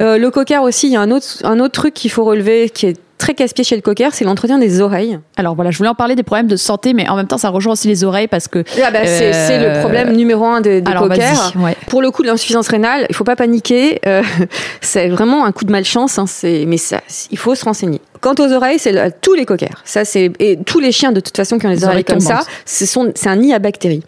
[0.00, 2.68] Euh, le cocker aussi, il y a un autre, un autre truc qu'il faut relever
[2.68, 5.18] qui est très casse-pied chez le cocker, c'est l'entretien des oreilles.
[5.36, 7.48] Alors voilà, je voulais en parler des problèmes de santé, mais en même temps, ça
[7.48, 8.64] rejoint aussi les oreilles parce que.
[8.82, 11.52] Ah bah, c'est le euh, problème numéro un des, des cockers.
[11.88, 14.00] Pour le coup de l'insuffisance rénale, il faut pas paniquer.
[14.06, 14.22] Euh,
[14.80, 16.26] c'est vraiment un coup de malchance, hein,
[16.66, 17.00] mais ça,
[17.30, 18.00] il faut se renseigner.
[18.20, 19.82] Quant aux oreilles, c'est tous les cockers.
[19.84, 22.40] Ça, c'est et tous les chiens de toute façon qui ont les, oreilles, comme ça,
[22.64, 24.02] c'est un nid à bactéries.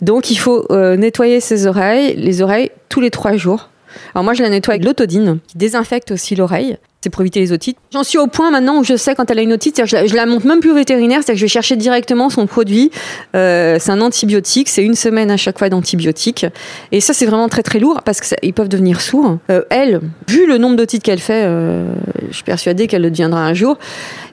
[0.00, 3.68] Donc il faut euh, nettoyer ses oreilles, les oreilles tous les trois jours.
[4.14, 6.76] Alors moi, je la nettoie avec l'autodine, qui désinfecte aussi l'oreille.
[7.02, 7.78] C'est pour éviter les otites.
[7.94, 10.06] J'en suis au point maintenant où je sais quand elle a une otite, je la,
[10.06, 12.90] je la monte même plus au vétérinaire, c'est-à-dire que je vais chercher directement son produit.
[13.34, 16.44] Euh, c'est un antibiotique, c'est une semaine à chaque fois d'antibiotiques.
[16.92, 19.38] Et ça, c'est vraiment très très lourd parce qu'ils peuvent devenir sourds.
[19.50, 21.86] Euh, elle, vu le nombre d'otites qu'elle fait, euh,
[22.28, 23.78] je suis persuadée qu'elle le deviendra un jour.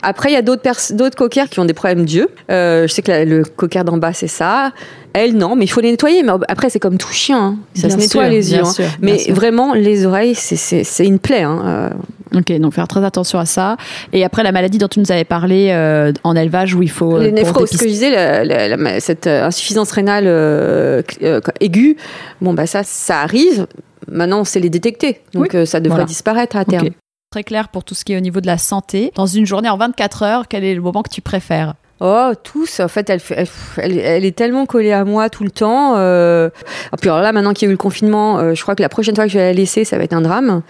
[0.02, 2.28] Après, il y a d'autres coquères qui ont des problèmes d'yeux.
[2.50, 4.74] Je sais que la- le cocker d'en bas, c'est ça.
[5.14, 6.22] Elle, non, mais il faut les nettoyer.
[6.22, 7.40] Mais après, c'est comme tout chien.
[7.40, 7.58] hein.
[7.76, 8.60] Ça Bien se nettoie sûr, les yeux.
[8.60, 8.66] hein.
[8.66, 9.34] sûr, mais sûr.
[9.34, 11.44] vraiment, les oreilles, c'est une plaie.
[11.44, 11.92] Hein.
[12.36, 13.78] Ok, donc faire très attention à ça.
[14.14, 17.16] Et après, la maladie dont tu nous avais parlé euh, en élevage où il faut.
[17.18, 21.02] euh, les néphroses, ce que je disais, la- la- la- cette euh, insuffisance rénale euh,
[21.24, 21.98] euh, aiguë,
[22.42, 23.68] bon, bah ça, ça arrive.
[24.10, 25.22] Maintenant, on sait les détecter.
[25.34, 25.60] Donc, Oui.
[25.60, 26.06] euh, ça devrait Voilà.
[26.06, 26.90] disparaître à terme.
[27.32, 29.12] Très clair pour tout ce qui est au niveau de la santé.
[29.16, 31.74] Dans une journée en 24 heures, quel est le moment que tu préfères?
[32.00, 32.80] Oh, tous.
[32.80, 33.48] En fait, elle, fait- elle,
[33.92, 35.96] elle- elle est tellement collée à moi tout le temps.
[35.98, 36.50] Euh...
[36.94, 38.84] Et puis alors là, maintenant qu'il y a eu le confinement, euh, je crois que
[38.84, 40.62] la prochaine fois que je vais la laisser, ça va être un drame.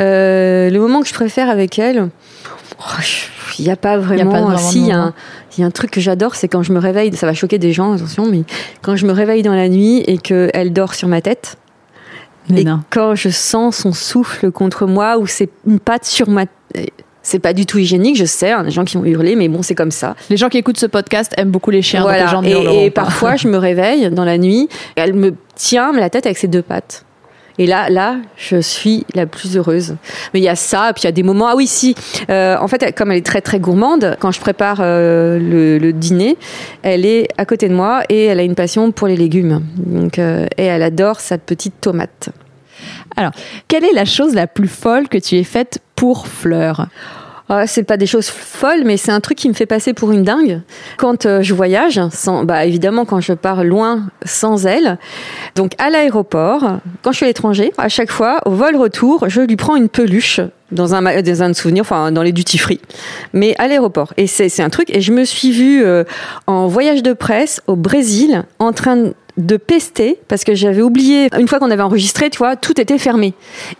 [0.00, 2.08] Euh, le moment que je préfère avec elle,
[2.80, 2.82] oh,
[3.58, 4.30] il n'y a pas vraiment.
[4.32, 5.14] pas vraiment de si, il y, a un-
[5.56, 7.14] il y a un truc que j'adore, c'est quand je me réveille.
[7.16, 8.42] Ça va choquer des gens, attention, mais
[8.82, 11.56] quand je me réveille dans la nuit et qu'elle dort sur ma tête.
[12.50, 12.80] Mais et non.
[12.90, 16.44] quand je sens son souffle contre moi ou c'est une patte sur ma
[17.22, 19.62] c'est pas du tout hygiénique, je sais, hein, des gens qui vont hurler, mais bon,
[19.62, 20.14] c'est comme ça.
[20.28, 22.90] Les gens qui écoutent ce podcast aiment beaucoup les chiens, donc les gens et, et
[22.90, 26.60] parfois, je me réveille dans la nuit, elle me tient la tête avec ses deux
[26.60, 27.06] pattes.
[27.58, 29.96] Et là, là, je suis la plus heureuse.
[30.32, 31.48] Mais il y a ça, puis il y a des moments.
[31.48, 31.94] Ah oui, si.
[32.30, 36.36] Euh, en fait, comme elle est très très gourmande, quand je prépare euh, le, dîner,
[36.82, 39.62] elle est à côté de moi et elle a une passion pour les légumes.
[39.76, 42.30] Donc, euh, et elle adore sa petite tomate.
[43.68, 46.88] Quelle est la chose la plus folle que tu aies faite pour Fleur?
[47.50, 50.12] Ah, c'est pas des choses folles, mais c'est un truc qui me fait passer pour
[50.12, 50.62] une dingue.
[50.96, 52.00] Quand euh, je voyage,
[52.44, 54.98] bah, évidemment quand je pars loin sans elle,
[55.54, 59.42] donc à l'aéroport, quand je suis à l'étranger, à chaque fois, au vol retour, je
[59.42, 60.40] lui prends une peluche
[60.72, 62.80] dans un souvenirs, enfin dans les duty free,
[63.34, 64.14] mais à l'aéroport.
[64.16, 64.88] Et c'est c'est un truc.
[64.90, 66.04] Et je me suis vue euh,
[66.46, 71.28] en voyage de presse au Brésil, en train de de pester parce que j'avais oublié
[71.38, 73.34] une fois qu'on avait enregistré tu vois tout était fermé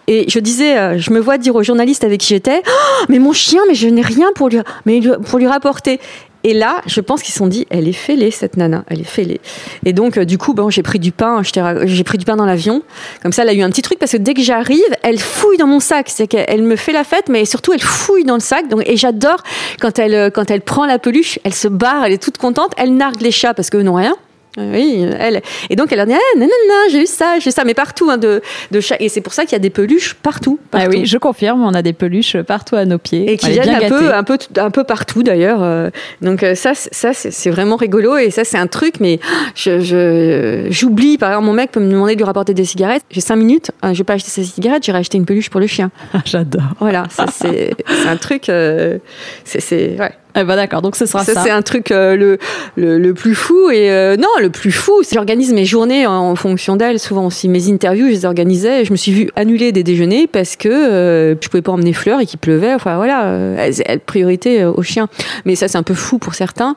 [0.08, 3.20] et je disais euh, je me vois dire aux journalistes avec qui j'étais Oh, mais
[3.20, 6.00] mon chien mais je n'ai rien pour lui mais pour lui rapporter
[6.46, 9.04] et là, je pense qu'ils se sont dit, elle est fêlée cette nana, elle est
[9.04, 9.40] fêlée.
[9.86, 12.44] Et donc, euh, du coup, bon, j'ai pris du pain, j'ai pris du pain dans
[12.44, 12.82] l'avion.
[13.22, 15.56] Comme ça, elle a eu un petit truc parce que dès que j'arrive, elle fouille
[15.56, 16.10] dans mon sac.
[16.10, 18.68] C'est qu'elle elle me fait la fête, mais surtout, elle fouille dans le sac.
[18.68, 19.42] Donc, et j'adore
[19.80, 22.72] quand elle, euh, quand elle prend la peluche, elle se barre, elle est toute contente.
[22.76, 24.14] Elle nargue les chats parce qu'eux n'ont rien.
[24.56, 25.42] Oui, elle.
[25.70, 27.64] Et donc elle a dit, ah, non, non, non, j'ai eu ça, j'ai eu ça,
[27.64, 28.40] mais partout, hein, de,
[28.70, 29.00] de chaque.
[29.00, 30.58] Et c'est pour ça qu'il y a des peluches partout.
[30.72, 30.90] Ah partout.
[30.92, 33.30] oui, je confirme, on a des peluches partout à nos pieds.
[33.32, 33.88] Et qui viennent un gâtés.
[33.88, 35.62] peu, un peu, un peu partout d'ailleurs.
[35.62, 35.90] euh.
[36.22, 39.00] Donc euh, ça, c'est- ça c'est vraiment rigolo et ça c'est un truc.
[39.00, 39.18] Mais
[39.56, 41.18] je- je- j'oublie.
[41.18, 43.02] Par exemple, mon mec peut me demander de lui rapporter des cigarettes.
[43.10, 43.70] J'ai cinq minutes.
[43.84, 44.84] euh, je vais pas acheter ses cigarettes.
[44.84, 45.90] J'irai acheter une peluche pour le chien.
[46.24, 46.62] J'adore.
[46.78, 48.48] Voilà, c'est c'est un truc.
[48.48, 48.98] euh,
[49.44, 50.12] c'est c'est ouais.
[50.36, 51.34] Eh ben d'accord, donc ce sera ça.
[51.34, 52.38] Ça, c'est un truc euh, le,
[52.76, 53.70] le, le plus fou.
[53.70, 56.98] Et euh, non, le plus fou, c'est j'organise mes journées en, fonction d'elle.
[56.98, 58.82] Souvent aussi, mes interviews, je les organisais.
[58.82, 61.92] Et je me suis vue annuler des déjeuners parce que euh, je pouvais pas emmener
[61.92, 62.74] Fleur et qu'il pleuvait.
[62.74, 65.08] Enfin voilà, euh, elle, elle- priorité euh, aux chiens.
[65.44, 66.74] Mais ça, c'est un peu fou pour certains.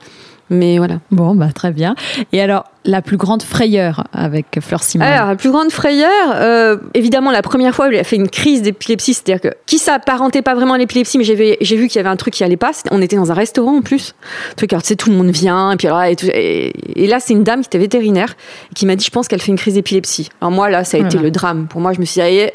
[0.49, 0.99] Mais voilà.
[1.11, 1.95] Bon, bah très bien.
[2.31, 6.77] Et alors, la plus grande frayeur avec Fleur Simon Alors, la plus grande frayeur, euh,
[6.93, 10.55] évidemment, la première fois, elle a fait une crise d'épilepsie, c'est-à-dire que qui s'apparentait pas
[10.55, 12.71] vraiment à l'épilepsie, mais j'ai vu, qu'il y avait un truc qui allait pas.
[12.91, 14.15] On était dans un restaurant en plus.
[14.55, 17.07] Truc, alors, tu sais, tout le monde vient, et puis alors, et, tout- et- et
[17.07, 18.35] là, c'est une dame qui était vétérinaire
[18.71, 20.29] et qui m'a dit, je pense qu'elle fait une crise d'épilepsie.
[20.39, 21.23] Alors moi, là, ça a été Voilà.
[21.23, 21.67] le drame.
[21.69, 22.51] Pour moi, je me suis dit, allez,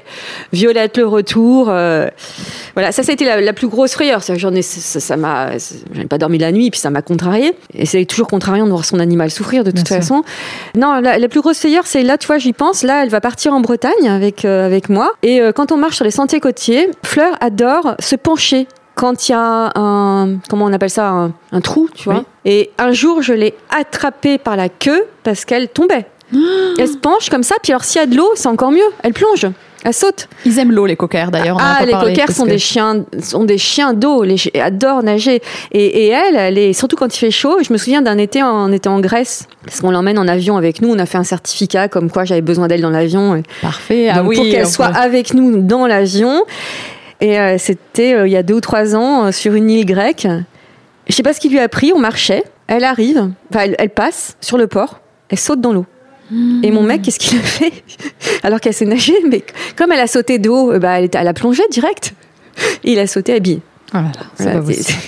[0.54, 1.68] Violette le retour.
[1.68, 2.08] euh,
[2.74, 4.22] voilà, ça, ça a été la, la plus grosse frayeur.
[4.22, 5.50] C'est-à-dire que J'en ai, ça m'a,
[5.92, 7.52] j'avais pas dormi la nuit, puis ça m'a contrarié.
[7.82, 9.96] Et c'est toujours contrariant de voir son animal souffrir de toute Bien sûr.
[9.96, 10.22] façon.
[10.76, 12.84] Non, la, la plus grosse frayeur, c'est là, tu vois, j'y pense.
[12.84, 15.10] Là, elle va partir en Bretagne avec, euh, avec moi.
[15.22, 19.32] Et euh, quand on marche sur les sentiers côtiers, Fleur adore se pencher quand il
[19.32, 22.18] y a un, comment on appelle ça, un, un trou, tu vois.
[22.18, 22.24] Oui.
[22.44, 26.06] Et un jour, je l'ai attrapée par la queue parce qu'elle tombait.
[26.78, 28.80] Elle se penche comme ça, puis alors s'il y a de l'eau, c'est encore mieux.
[29.02, 29.46] Elle plonge,
[29.84, 30.28] elle saute.
[30.46, 31.56] Ils aiment l'eau, les coquères, d'ailleurs.
[31.56, 34.22] en Ah, pas les parlé, coquères parce sont que- des chiens, sont des chiens d'eau.
[34.22, 35.42] Les chi- adorent nager.
[35.72, 37.58] Et, et elle, elle est surtout quand il fait chaud.
[37.66, 40.80] Je me souviens d'un été, on était en Grèce parce qu'on l'emmène en avion avec
[40.82, 40.88] nous.
[40.90, 43.42] On a fait un certificat comme quoi j'avais besoin d'elle dans l'avion.
[43.60, 44.08] Parfait.
[44.08, 46.44] Ah oui, pour qu'elle on soit peut- avec nous dans l'avion.
[47.20, 49.84] Et euh, c'était euh, il y a deux ou trois ans euh, sur une île
[49.86, 50.26] grecque.
[51.08, 51.92] Je sais pas ce qui lui a pris.
[51.94, 52.44] On marchait.
[52.68, 53.30] Elle arrive.
[53.50, 55.00] Enfin, elle, elle passe sur le port.
[55.28, 55.86] Elle saute dans l'eau.
[56.62, 57.72] Et mon mec, qu'est-ce qu'il a fait
[58.42, 59.42] Alors qu'elle sait nager, mais
[59.76, 62.14] comme elle a sauté de haut, euh, bah, elle, elle a plongé direct.
[62.84, 63.60] Et il a sauté habillé.
[63.94, 64.12] Oh là
[64.52, 64.98] là, possible.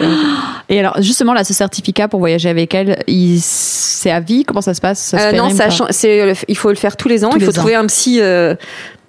[0.68, 4.44] Et alors, justement, là, ce certificat pour voyager avec elle, il- c'est à vie?
[4.44, 4.98] Comment ça se passe?
[5.00, 5.70] Ça se Euh, non, ça pas?
[5.70, 7.30] chan- c'est, le- il faut le faire tous les ans.
[7.30, 7.54] Tous il faut ans.
[7.54, 8.54] trouver un psy, euh,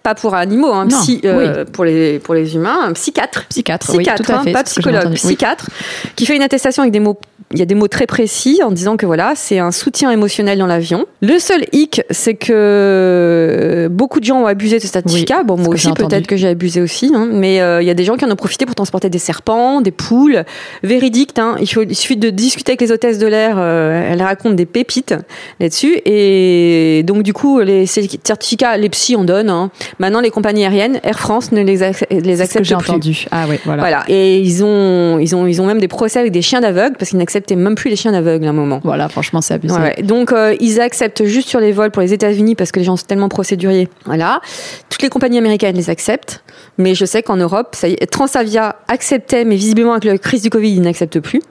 [0.03, 3.45] pas pour animaux, hein, Non, psy, euh, pour, les, pour les humains, un psychiatre.
[3.49, 4.51] Psychiatre, oui, Psychiatre, tout à hein, fait.
[4.51, 5.07] pas ce que j'ai psychologue.
[5.11, 5.15] Oui.
[5.15, 5.69] psychiatre,
[6.15, 7.17] qui fait une attestation avec des mots.
[7.53, 10.57] Il y a des mots très précis en disant que voilà, c'est un soutien émotionnel
[10.57, 11.05] dans l'avion.
[11.21, 15.43] Le seul hic, c'est que beaucoup de gens ont abusé de ce certificat.
[15.43, 17.11] bon, moi aussi, peut-être que j'ai abusé aussi.
[17.13, 19.19] hein, mais euh, il y a des gens qui en ont profité pour transporter des
[19.19, 20.43] serpents, des poules.
[20.81, 23.55] Véridique, hein, il, faut, il suffit de discuter avec les hôtesses de l'air.
[23.57, 25.13] euh, elles racontent des pépites
[25.59, 26.01] là-dessus.
[26.05, 29.49] Et donc, du coup, les certificats, les psys en donnent.
[29.51, 29.69] hein.
[29.99, 32.89] Maintenant, les compagnies aériennes, Air France ne les, ac- les accepte j'ai plus.
[32.91, 33.25] entendu.
[33.32, 33.82] Ah oui, voilà.
[33.82, 34.03] Voilà.
[34.08, 37.10] Et ils ont, ils ont, ils ont même des procès avec des chiens d'aveugle parce
[37.10, 38.79] qu'ils n'acceptaient même plus les chiens d'aveugles à un moment.
[38.84, 39.75] Voilà, franchement, c'est abusé.
[39.75, 40.01] Ouais.
[40.03, 42.95] Donc euh, ils acceptent juste sur les vols pour les États-Unis parce que les gens
[42.97, 43.88] sont tellement procéduriers.
[44.06, 44.41] Voilà.
[44.89, 46.43] Toutes les compagnies américaines les acceptent,
[46.77, 50.41] mais je sais qu'en Europe, ça y est, Transavia acceptait, mais visiblement avec la crise
[50.41, 51.41] du Covid, ils n'acceptent plus.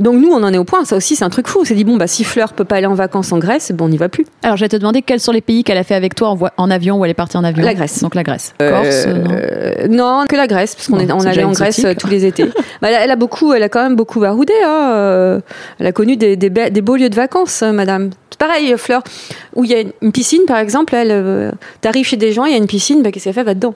[0.00, 0.84] Donc nous, on en est au point.
[0.84, 1.60] Ça aussi, c'est un truc fou.
[1.60, 3.84] On s'est dit bon, bah si Fleur peut pas aller en vacances en Grèce, bon,
[3.84, 4.26] on n'y va plus.
[4.42, 6.70] Alors, je vais te demander quels sont les pays qu'elle a fait avec toi en,
[6.70, 8.02] avion ou elle est partie en avion La Grèce.
[8.02, 8.54] Donc la Grèce.
[8.58, 11.52] Corse, non Euh, non, que la Grèce, parce qu'on Bon, est, on c'est allait en
[11.52, 12.46] Grèce euh, tous les étés.
[12.82, 14.52] Bah, elle, a, beaucoup, elle a quand même beaucoup baroudé.
[14.64, 14.90] Hein.
[14.94, 15.40] euh,
[15.78, 18.10] Elle a connu des, des, be- des beaux lieux de vacances, euh, Madame.
[18.38, 19.02] Pareil, euh, Fleur,
[19.54, 20.94] où il y a une- piscine, par exemple.
[20.96, 21.50] Elle, euh,
[21.80, 23.44] t'arrives chez des gens, il y a une piscine, bah, qu'est-ce qu'elle fait?
[23.44, 23.74] Va dedans.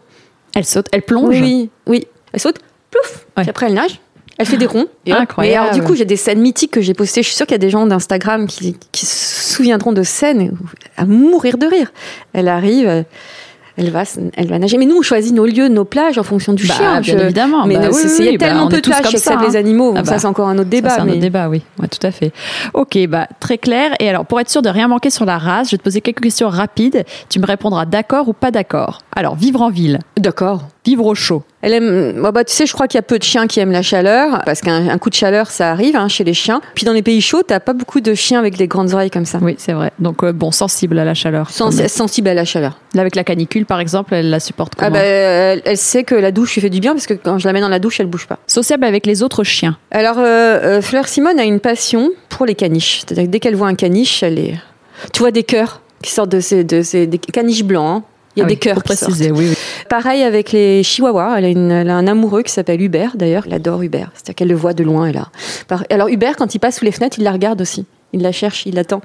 [0.57, 1.29] Elle saute, elle plonge.
[1.41, 2.07] Oui, oui, oui.
[2.33, 2.57] Elle saute,
[2.91, 3.27] plouf.
[3.37, 3.43] Ouais.
[3.43, 4.01] Puis après, elle nage.
[4.39, 4.87] Elle fait des ronds.
[5.07, 5.13] Et.
[5.13, 5.55] Incroyable.
[5.55, 7.23] Et alors, du coup, j'ai des scènes mythiques que j'ai postées.
[7.23, 10.53] Je suis sûre qu'il y a des gens d'Instagram qui, qui se souviendront de scènes
[10.97, 11.91] à mourir de rire.
[12.35, 13.03] Elle arrive, euh,
[13.79, 14.03] elle va,
[14.37, 14.77] elle va nager.
[14.79, 17.01] Mais nous, on choisit nos lieux, nos plages en fonction du Bah, chien.
[17.01, 17.67] bien Je- évidemment.
[17.67, 18.91] mais bah oui, c'est- oui, il y a bah, tellement on peu est de tous
[18.91, 19.45] plages qui hein.
[19.49, 19.95] les animaux.
[19.97, 20.91] Ah ça, bah, c'est encore un autre débat.
[20.91, 21.63] c'est un autre débat, oui.
[21.79, 22.33] Ouais, tout à fait.
[22.75, 23.93] Ok, bah très clair.
[24.01, 26.01] Et alors, pour être sûr de rien manquer sur la race, je vais te poser
[26.01, 27.05] quelques questions rapides.
[27.29, 29.01] Tu me répondras d'accord ou pas d'accord.
[29.15, 30.63] Alors, vivre en ville, D'accord.
[30.87, 31.43] Vivre au chaud.
[31.63, 32.21] Elle aime.
[32.23, 33.83] Bah, bah, tu sais, je crois qu'il y a peu de chiens qui aiment la
[33.83, 36.61] chaleur, parce qu'un un coup de chaleur, ça arrive hein, chez les chiens.
[36.75, 39.25] Puis dans les pays chauds, t'as pas beaucoup de chiens avec des grandes oreilles comme
[39.27, 39.39] ça.
[39.43, 39.91] Oui, c'est vrai.
[39.99, 41.51] Donc, euh, bon, sensible à la chaleur.
[41.51, 42.79] Sens- sensible à la chaleur.
[42.95, 46.05] Là, avec la canicule, par exemple, elle la supporte Ah comment bah, elle, elle sait
[46.05, 47.79] que la douche lui fait du bien parce que quand je la mets dans la
[47.81, 48.39] douche, elle bouge pas.
[48.47, 49.77] Sociable avec les autres chiens.
[49.91, 50.23] Alors, euh,
[50.79, 53.01] euh, Fleur Simone a une passion pour les caniches.
[53.01, 54.55] C'est-à-dire que dès qu'elle voit un caniche, elle est.
[55.13, 58.03] Tu vois des cœurs qui sortent de ces, de ces des caniches blancs.
[58.03, 58.05] hein.
[58.37, 59.11] Il y a Ah des oui, cœurs qui sortent.
[59.13, 59.57] préciser, oui, oui.
[59.89, 61.37] Pareil avec les chihuahuas.
[61.39, 63.45] Elle a, une- elle a un amoureux qui s'appelle Hubert, d'ailleurs.
[63.47, 64.11] Elle adore Hubert.
[64.15, 65.07] C'est-à-dire qu'elle le voit de loin.
[65.07, 65.29] Elle a...
[65.91, 67.87] Alors, Hubert, quand il passe sous les fenêtres, il la regarde aussi.
[68.13, 69.01] Il la cherche, il l'attend.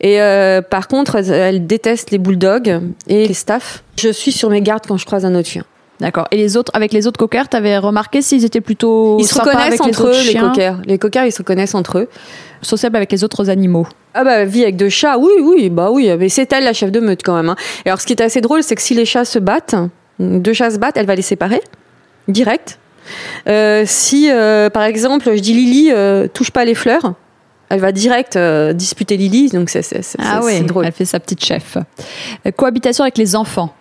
[0.00, 3.84] Et euh, par contre, elle, elle déteste les bulldogs et les staffs.
[3.98, 5.64] Je suis sur mes gardes quand je croise un autre chien.
[6.04, 6.28] D'accord.
[6.30, 9.66] Et les autres, avec les autres coquers, t'avais remarqué s'ils étaient plutôt Ils se reconnaissent
[9.68, 10.74] avec les entre autres eux, les chiens, coquers.
[10.84, 12.08] Les coquers, ils se reconnaissent entre eux.
[12.60, 13.86] sociables avec les autres animaux.
[14.14, 16.90] Ah bah vie avec deux chats, oui, oui, bah oui, mais c'est elle la chef
[16.92, 17.48] de meute quand même.
[17.48, 17.56] hein.
[17.84, 19.74] Et alors ce qui est assez drôle, c'est que si les chats se battent,
[20.18, 21.60] deux chats se battent, elle va les séparer,
[22.28, 22.78] direct.
[23.48, 27.14] Euh, si euh, par exemple je dis Lily, euh, touche pas les fleurs,
[27.68, 30.86] elle va direct euh, disputer Lily, donc c'est c'est- c'est- Ah c'est drôle.
[30.86, 31.76] elle fait sa petite chef.
[32.56, 33.74] Cohabitation avec les enfants.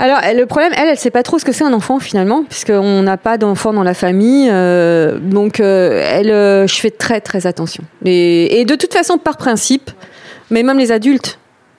[0.00, 3.02] Alors le problème, elle, elle sait pas trop ce que c'est un enfant finalement, puisqu'on
[3.02, 7.46] n'a pas d'enfant dans la famille, euh, donc euh, elle, euh, je fais très très
[7.46, 7.82] attention.
[8.04, 9.90] Et, de toute façon, par principe,
[10.50, 11.38] mais même les adultes,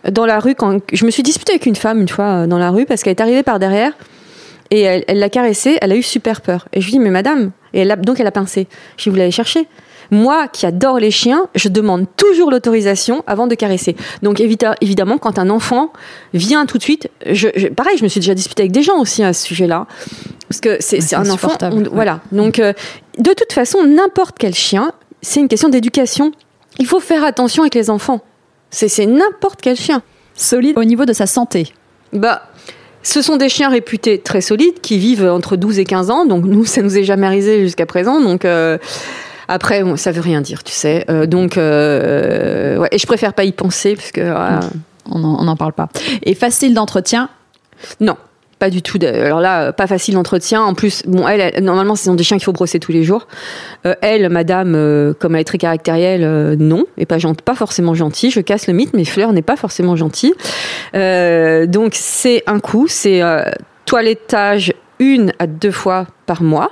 [0.10, 2.72] dans la rue, quand je me suis disputée avec une femme une fois dans la
[2.72, 3.92] rue parce qu'elle est arrivée par derrière
[4.72, 6.68] et elle l'a caressée, elle a eu super peur.
[6.74, 8.68] Et je lui dis mais madame, et elle a, donc elle a pincé.
[8.98, 9.68] Je lui dis vous l'avez cherché.
[10.12, 13.96] Moi qui adore les chiens, je demande toujours l'autorisation avant de caresser.
[14.24, 15.92] Donc évidemment, quand un enfant
[16.34, 19.00] vient tout de suite, je, je- pareil, je me suis déjà disputée avec des gens
[19.00, 19.86] aussi à ce sujet-là,
[20.48, 21.30] parce que c'est un enfant.
[21.34, 21.90] insupportable, on- ouais.
[21.94, 22.22] Voilà.
[22.32, 22.74] Donc euh,
[23.20, 24.92] de toute façon, n'importe quel chien,
[25.22, 26.32] c'est une question d'éducation.
[26.80, 28.22] Il faut faire attention avec les enfants.
[28.72, 30.02] C'est c'est n'importe quel chien.
[30.36, 31.74] Solide au niveau de sa santé.
[32.14, 32.44] Bah,
[33.04, 36.26] ce sont des chiens réputés très solides qui vivent entre 12 et 15 ans.
[36.26, 38.22] Donc, nous, ça nous est jamais arrivé jusqu'à présent.
[38.22, 38.78] Donc, euh,
[39.50, 41.06] après, bon, ça veut rien dire, tu sais.
[41.10, 44.60] Euh, donc, euh, ouais, et je préfère pas y penser parce que voilà,
[45.12, 45.90] On n'en parle pas.
[46.24, 47.30] Et facile d'entretien?
[48.00, 48.16] non.
[48.60, 48.98] Pas du tout.
[48.98, 50.62] de- Alors là, euh, pas facile l'entretien.
[50.62, 53.06] En plus, bon, elle, elle- normalement, ce sont des chiens qu'il faut brosser tous les
[53.06, 53.26] jours.
[53.86, 57.94] Euh, elle, madame, euh, comme elle est très caractérielle, euh, non, et pas, pas forcément
[57.94, 58.32] gentille.
[58.32, 60.34] Je casse le mythe, mais Fleur n'est pas forcément gentille.
[60.94, 62.88] Euh, donc, c'est un coup.
[62.90, 63.44] C'est euh,
[63.86, 66.70] toilettage une à deux fois par mois.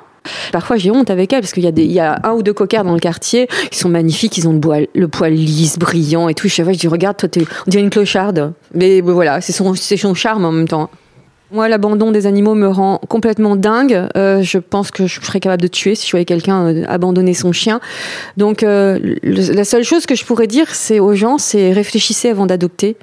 [0.52, 2.44] Parfois, j'ai honte avec elle parce qu'il y, a des- il y a un ou
[2.44, 4.38] deux coquers dans le quartier qui sont magnifiques.
[4.38, 6.48] Ils ont le, poil- le poil lisse, brillant et tout.
[6.48, 8.54] Je, je dis, regarde, toi, t'es- on dirait une clocharde.
[8.74, 10.90] Mais voilà, c'est son, c'est son charme en même temps.
[11.50, 14.08] Moi, l'abandon des animaux me rend complètement dingue.
[14.18, 17.34] Euh, je pense que je serais capable de tuer si je voyais quelqu'un euh, abandonner
[17.34, 17.80] son chien.
[18.36, 22.48] Donc, euh, la seule chose que je pourrais dire, c'est aux gens, c'est réfléchissez avant
[22.48, 22.98] d'adopter,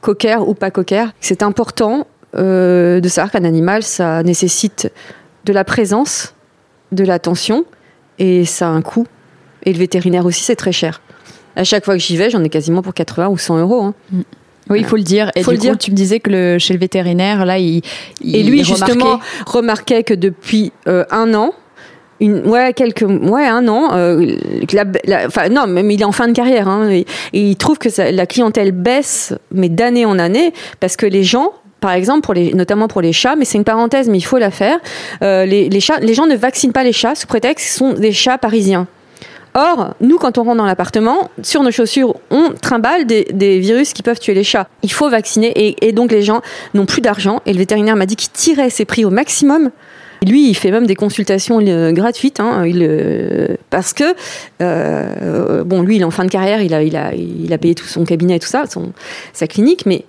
[0.00, 1.04] cocker ou pas cocker.
[1.20, 4.90] C'est important de savoir qu'un animal, ça nécessite
[5.44, 6.31] de la présence,
[6.92, 7.64] de l'attention,
[8.18, 9.06] et ça a un coût.
[9.64, 11.00] Et le vétérinaire aussi, c'est très cher.
[11.56, 13.82] À chaque fois que j'y vais, j'en ai quasiment pour 80 ou 100 euros.
[13.82, 13.94] hein.
[14.70, 15.30] Oui, il faut le dire.
[15.34, 15.78] Et Faut du le coup, dire.
[15.78, 17.82] tu me disais que le, chez le vétérinaire, là, il,
[18.22, 21.52] il Et lui, remarquait- justement, remarquait que depuis euh, un an,
[22.20, 24.36] une, ouais, quelques, ouais, un an, euh,
[24.68, 27.00] que la- la- enfin, non, même il est en fin de carrière, hein, et,
[27.32, 31.24] et il trouve que ça- la clientèle baisse, mais d'année en année, parce que les
[31.24, 31.52] gens,
[31.82, 34.78] par exemple, notamment pour les chats, mais c'est une parenthèse, mais il faut la faire,
[35.22, 38.86] euh, les, gens ne vaccinent pas les chats sous prétexte qu'ils sont des chats parisiens.
[39.54, 44.02] Or, nous, quand on rentre dans l'appartement, sur nos chaussures, on trimballe des, virus qui
[44.02, 44.68] peuvent tuer les chats.
[44.82, 46.40] Il faut vacciner et, donc les gens
[46.72, 47.42] n'ont plus d'argent.
[47.44, 49.70] Et le vétérinaire m'a dit qu'il tirait ses prix au maximum.
[50.24, 54.14] Lui, il fait même des consultations euh, gratuites, hein, euh, parce que
[55.64, 56.72] bon, lui, il est en fin de carrière, il
[57.52, 58.64] a, payé tout son cabinet et tout ça,
[59.32, 60.04] sa clinique, mais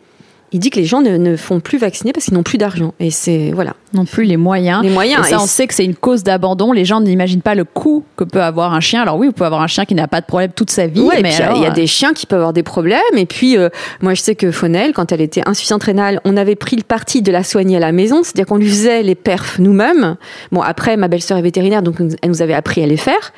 [0.53, 2.93] il dit que les gens ne, ne font plus vacciner parce qu'ils n'ont plus d'argent.
[2.99, 4.83] Et c'est voilà, non plus les moyens.
[4.83, 5.25] les moyens.
[5.25, 6.71] Et ça, Et on sait que c'est une cause d'abandon.
[6.71, 9.01] Les gens n'imaginent pas le coût que peut avoir un chien.
[9.01, 11.01] Alors oui, vous pouvez avoir un chien qui n'a pas de problème toute sa vie,
[11.01, 12.39] Ouais, mais puis, il y a- alors, il y a euh, des chiens qui peuvent
[12.39, 12.99] avoir des problèmes.
[13.17, 13.69] Et puis, euh,
[14.01, 17.21] moi, je sais que Fonel, quand elle était insuffisante rénale, on avait pris le parti
[17.21, 20.15] de la soigner à la maison, c'est-à-dire qu'on lui faisait les perfs nous-mêmes.
[20.51, 23.33] Bon, après, ma belle-sœur est vétérinaire, donc elle nous avait appris à les faire.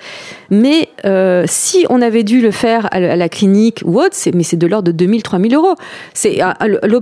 [0.50, 4.44] Mais euh, si on avait dû le faire à la clinique ou autre, c'est, mais
[4.44, 5.76] c'est de l'ordre de 2000, 3000 euros.
[6.14, 6.40] C'est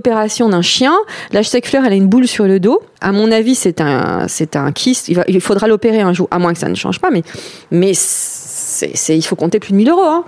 [0.08, 0.94] l'opération d'un chien.
[1.32, 2.82] Que Fleur, elle a une boule sur le dos.
[3.00, 5.08] À mon avis, c'est un, c'est un kyste.
[5.08, 7.10] Il, va- il faudra l'opérer un jour, à moins que ça ne change pas.
[7.10, 7.22] Mais,
[7.70, 10.02] mais c'est, c'est- il faut compter plus de 1000 euros.
[10.04, 10.24] hein.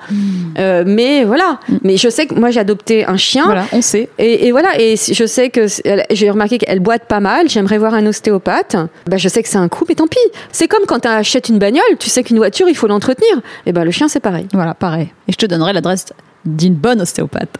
[0.58, 1.58] Euh, mais voilà.
[1.82, 3.44] Mais je sais que moi, j'ai adopté un chien.
[3.44, 4.08] voilà, on sait.
[4.18, 5.66] Et, et voilà, et je sais que
[6.10, 7.48] j'ai remarqué qu'elle boite pas mal.
[7.50, 8.76] J'aimerais voir un ostéopathe.
[9.08, 10.18] Bah, je sais que c'est un coup, mais tant pis.
[10.52, 13.40] C'est comme quand tu achètes une bagnole, tu sais qu'une voiture, il faut l'entretenir.
[13.66, 14.46] Et ben le chien, c'est pareil.
[14.54, 15.08] Voilà, pareil.
[15.28, 16.06] Et je te donnerai l'adresse
[16.46, 17.56] d'une bonne ostéopathe.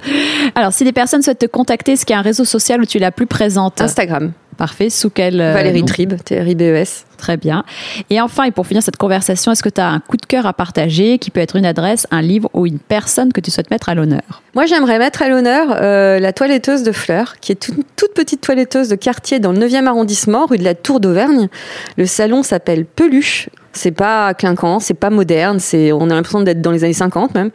[0.55, 2.87] Alors, si des personnes souhaitent te contacter, est-ce qu'il y a un réseau social où
[2.87, 3.81] tu es la plus présente?
[3.81, 4.91] Instagram, Parfait.
[4.91, 7.07] Sous quel euh, Valérie Trib, T-R-I-B-E-S.
[7.19, 7.65] Très bien.
[8.11, 10.47] Et enfin, et pour finir cette conversation, est-ce que tu as un coup de cœur
[10.47, 13.71] à partager qui peut être une adresse, un livre ou une personne que tu souhaites
[13.71, 14.43] mettre à l'honneur?
[14.55, 18.41] Moi, j'aimerais mettre à l'honneur euh, la toiletteuse de Fleur, qui est une toute petite
[18.41, 21.49] toiletteuse de quartier dans le 9e arrondissement, rue de la Tour d'Auvergne.
[21.97, 23.49] Le salon s'appelle Peluche.
[23.77, 27.35] C'est pas clinquant, c'est pas moderne, c'est on a l'impression d'être dans les années 50
[27.35, 27.51] même.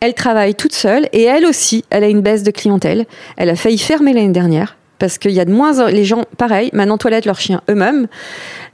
[0.00, 3.06] Elle travaille toute seule et elle aussi, elle a une baisse de clientèle.
[3.36, 6.70] Elle a failli fermer l'année dernière parce qu'il y a de moins les gens pareil
[6.72, 8.06] maintenant toilettent leurs chiens eux-mêmes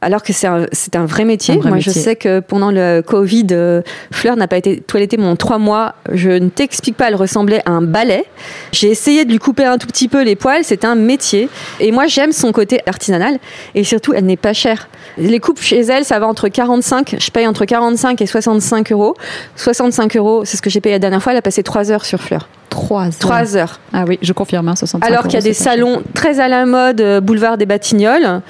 [0.00, 1.54] alors que c'est un, un vrai métier.
[1.54, 1.92] Un vrai Moi métier.
[1.92, 5.94] je sais que pendant le Covid euh, Fleur n'a pas été toilettée pendant trois mois.
[6.12, 8.24] Je ne t'explique pas, elle ressemblait à un balai.
[8.72, 11.48] J'ai essayé de lui couper un tout petit peu les poils, c'est un métier.
[11.80, 13.38] Et moi, j'aime son côté artisanal.
[13.74, 14.88] Et surtout, elle n'est pas chère.
[15.16, 19.14] Les coupes chez elle, ça va entre 45, je paye entre 45 et 65 euros.
[19.56, 21.32] 65 euros, c'est ce que j'ai payé la dernière fois.
[21.32, 22.48] Elle a passé 3 heures sur Fleur.
[22.70, 23.08] Trois.
[23.10, 23.80] 3 heures.
[23.92, 25.72] Ah oui, je confirme, hein, 65 Alors qu'il y a des cher.
[25.72, 28.42] salons très à la mode, euh, boulevard des Batignolles,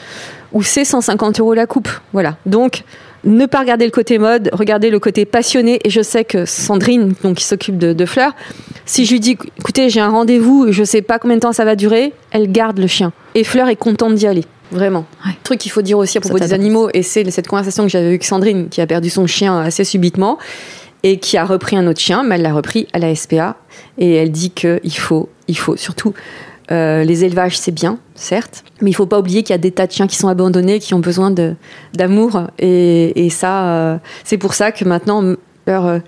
[0.52, 1.88] où c'est 150 euros la coupe.
[2.12, 2.37] Voilà.
[2.46, 2.83] Donc,
[3.24, 5.81] ne pas regarder le côté mode, regardez le côté passionné.
[5.85, 8.33] Et je sais que Sandrine, donc qui s'occupe de, de Fleur,
[8.87, 11.64] si je lui dis, écoutez, j'ai un rendez-vous, je sais pas combien de temps ça
[11.64, 13.12] va durer, elle garde le chien.
[13.35, 14.44] Et Fleur est contente d'y aller.
[14.70, 15.07] Vraiment.
[15.24, 15.33] Ouais.
[15.44, 18.07] Truc qu'il faut dire aussi à propos des animaux, et c'est cette conversation que j'avais
[18.07, 20.38] eue avec Sandrine, qui a perdu son chien assez subitement,
[21.02, 23.56] et qui a repris un autre chien, mais elle l'a repris à la SPA,
[23.98, 26.14] et elle dit qu'il faut, il faut surtout
[26.70, 29.70] euh, les élevages, c'est bien, certes, mais il faut pas oublier qu'il y a des
[29.70, 31.54] tas de chiens qui sont abandonnés, qui ont besoin de
[31.94, 35.22] d'amour, et, et ça, euh, c'est pour ça que maintenant.
[35.68, 36.00] Euh,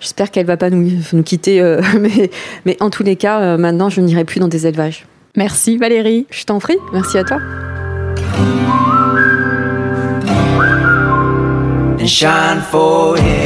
[0.00, 2.30] J'espère qu'elle va pas nous, nous quitter, euh, mais,
[2.64, 5.06] mais en tous les cas, euh, maintenant, je n'irai plus dans des élevages.
[5.36, 6.26] Merci Valérie.
[6.30, 7.38] Je t'en prie, merci à toi.
[12.02, 13.41] and shine for everyone.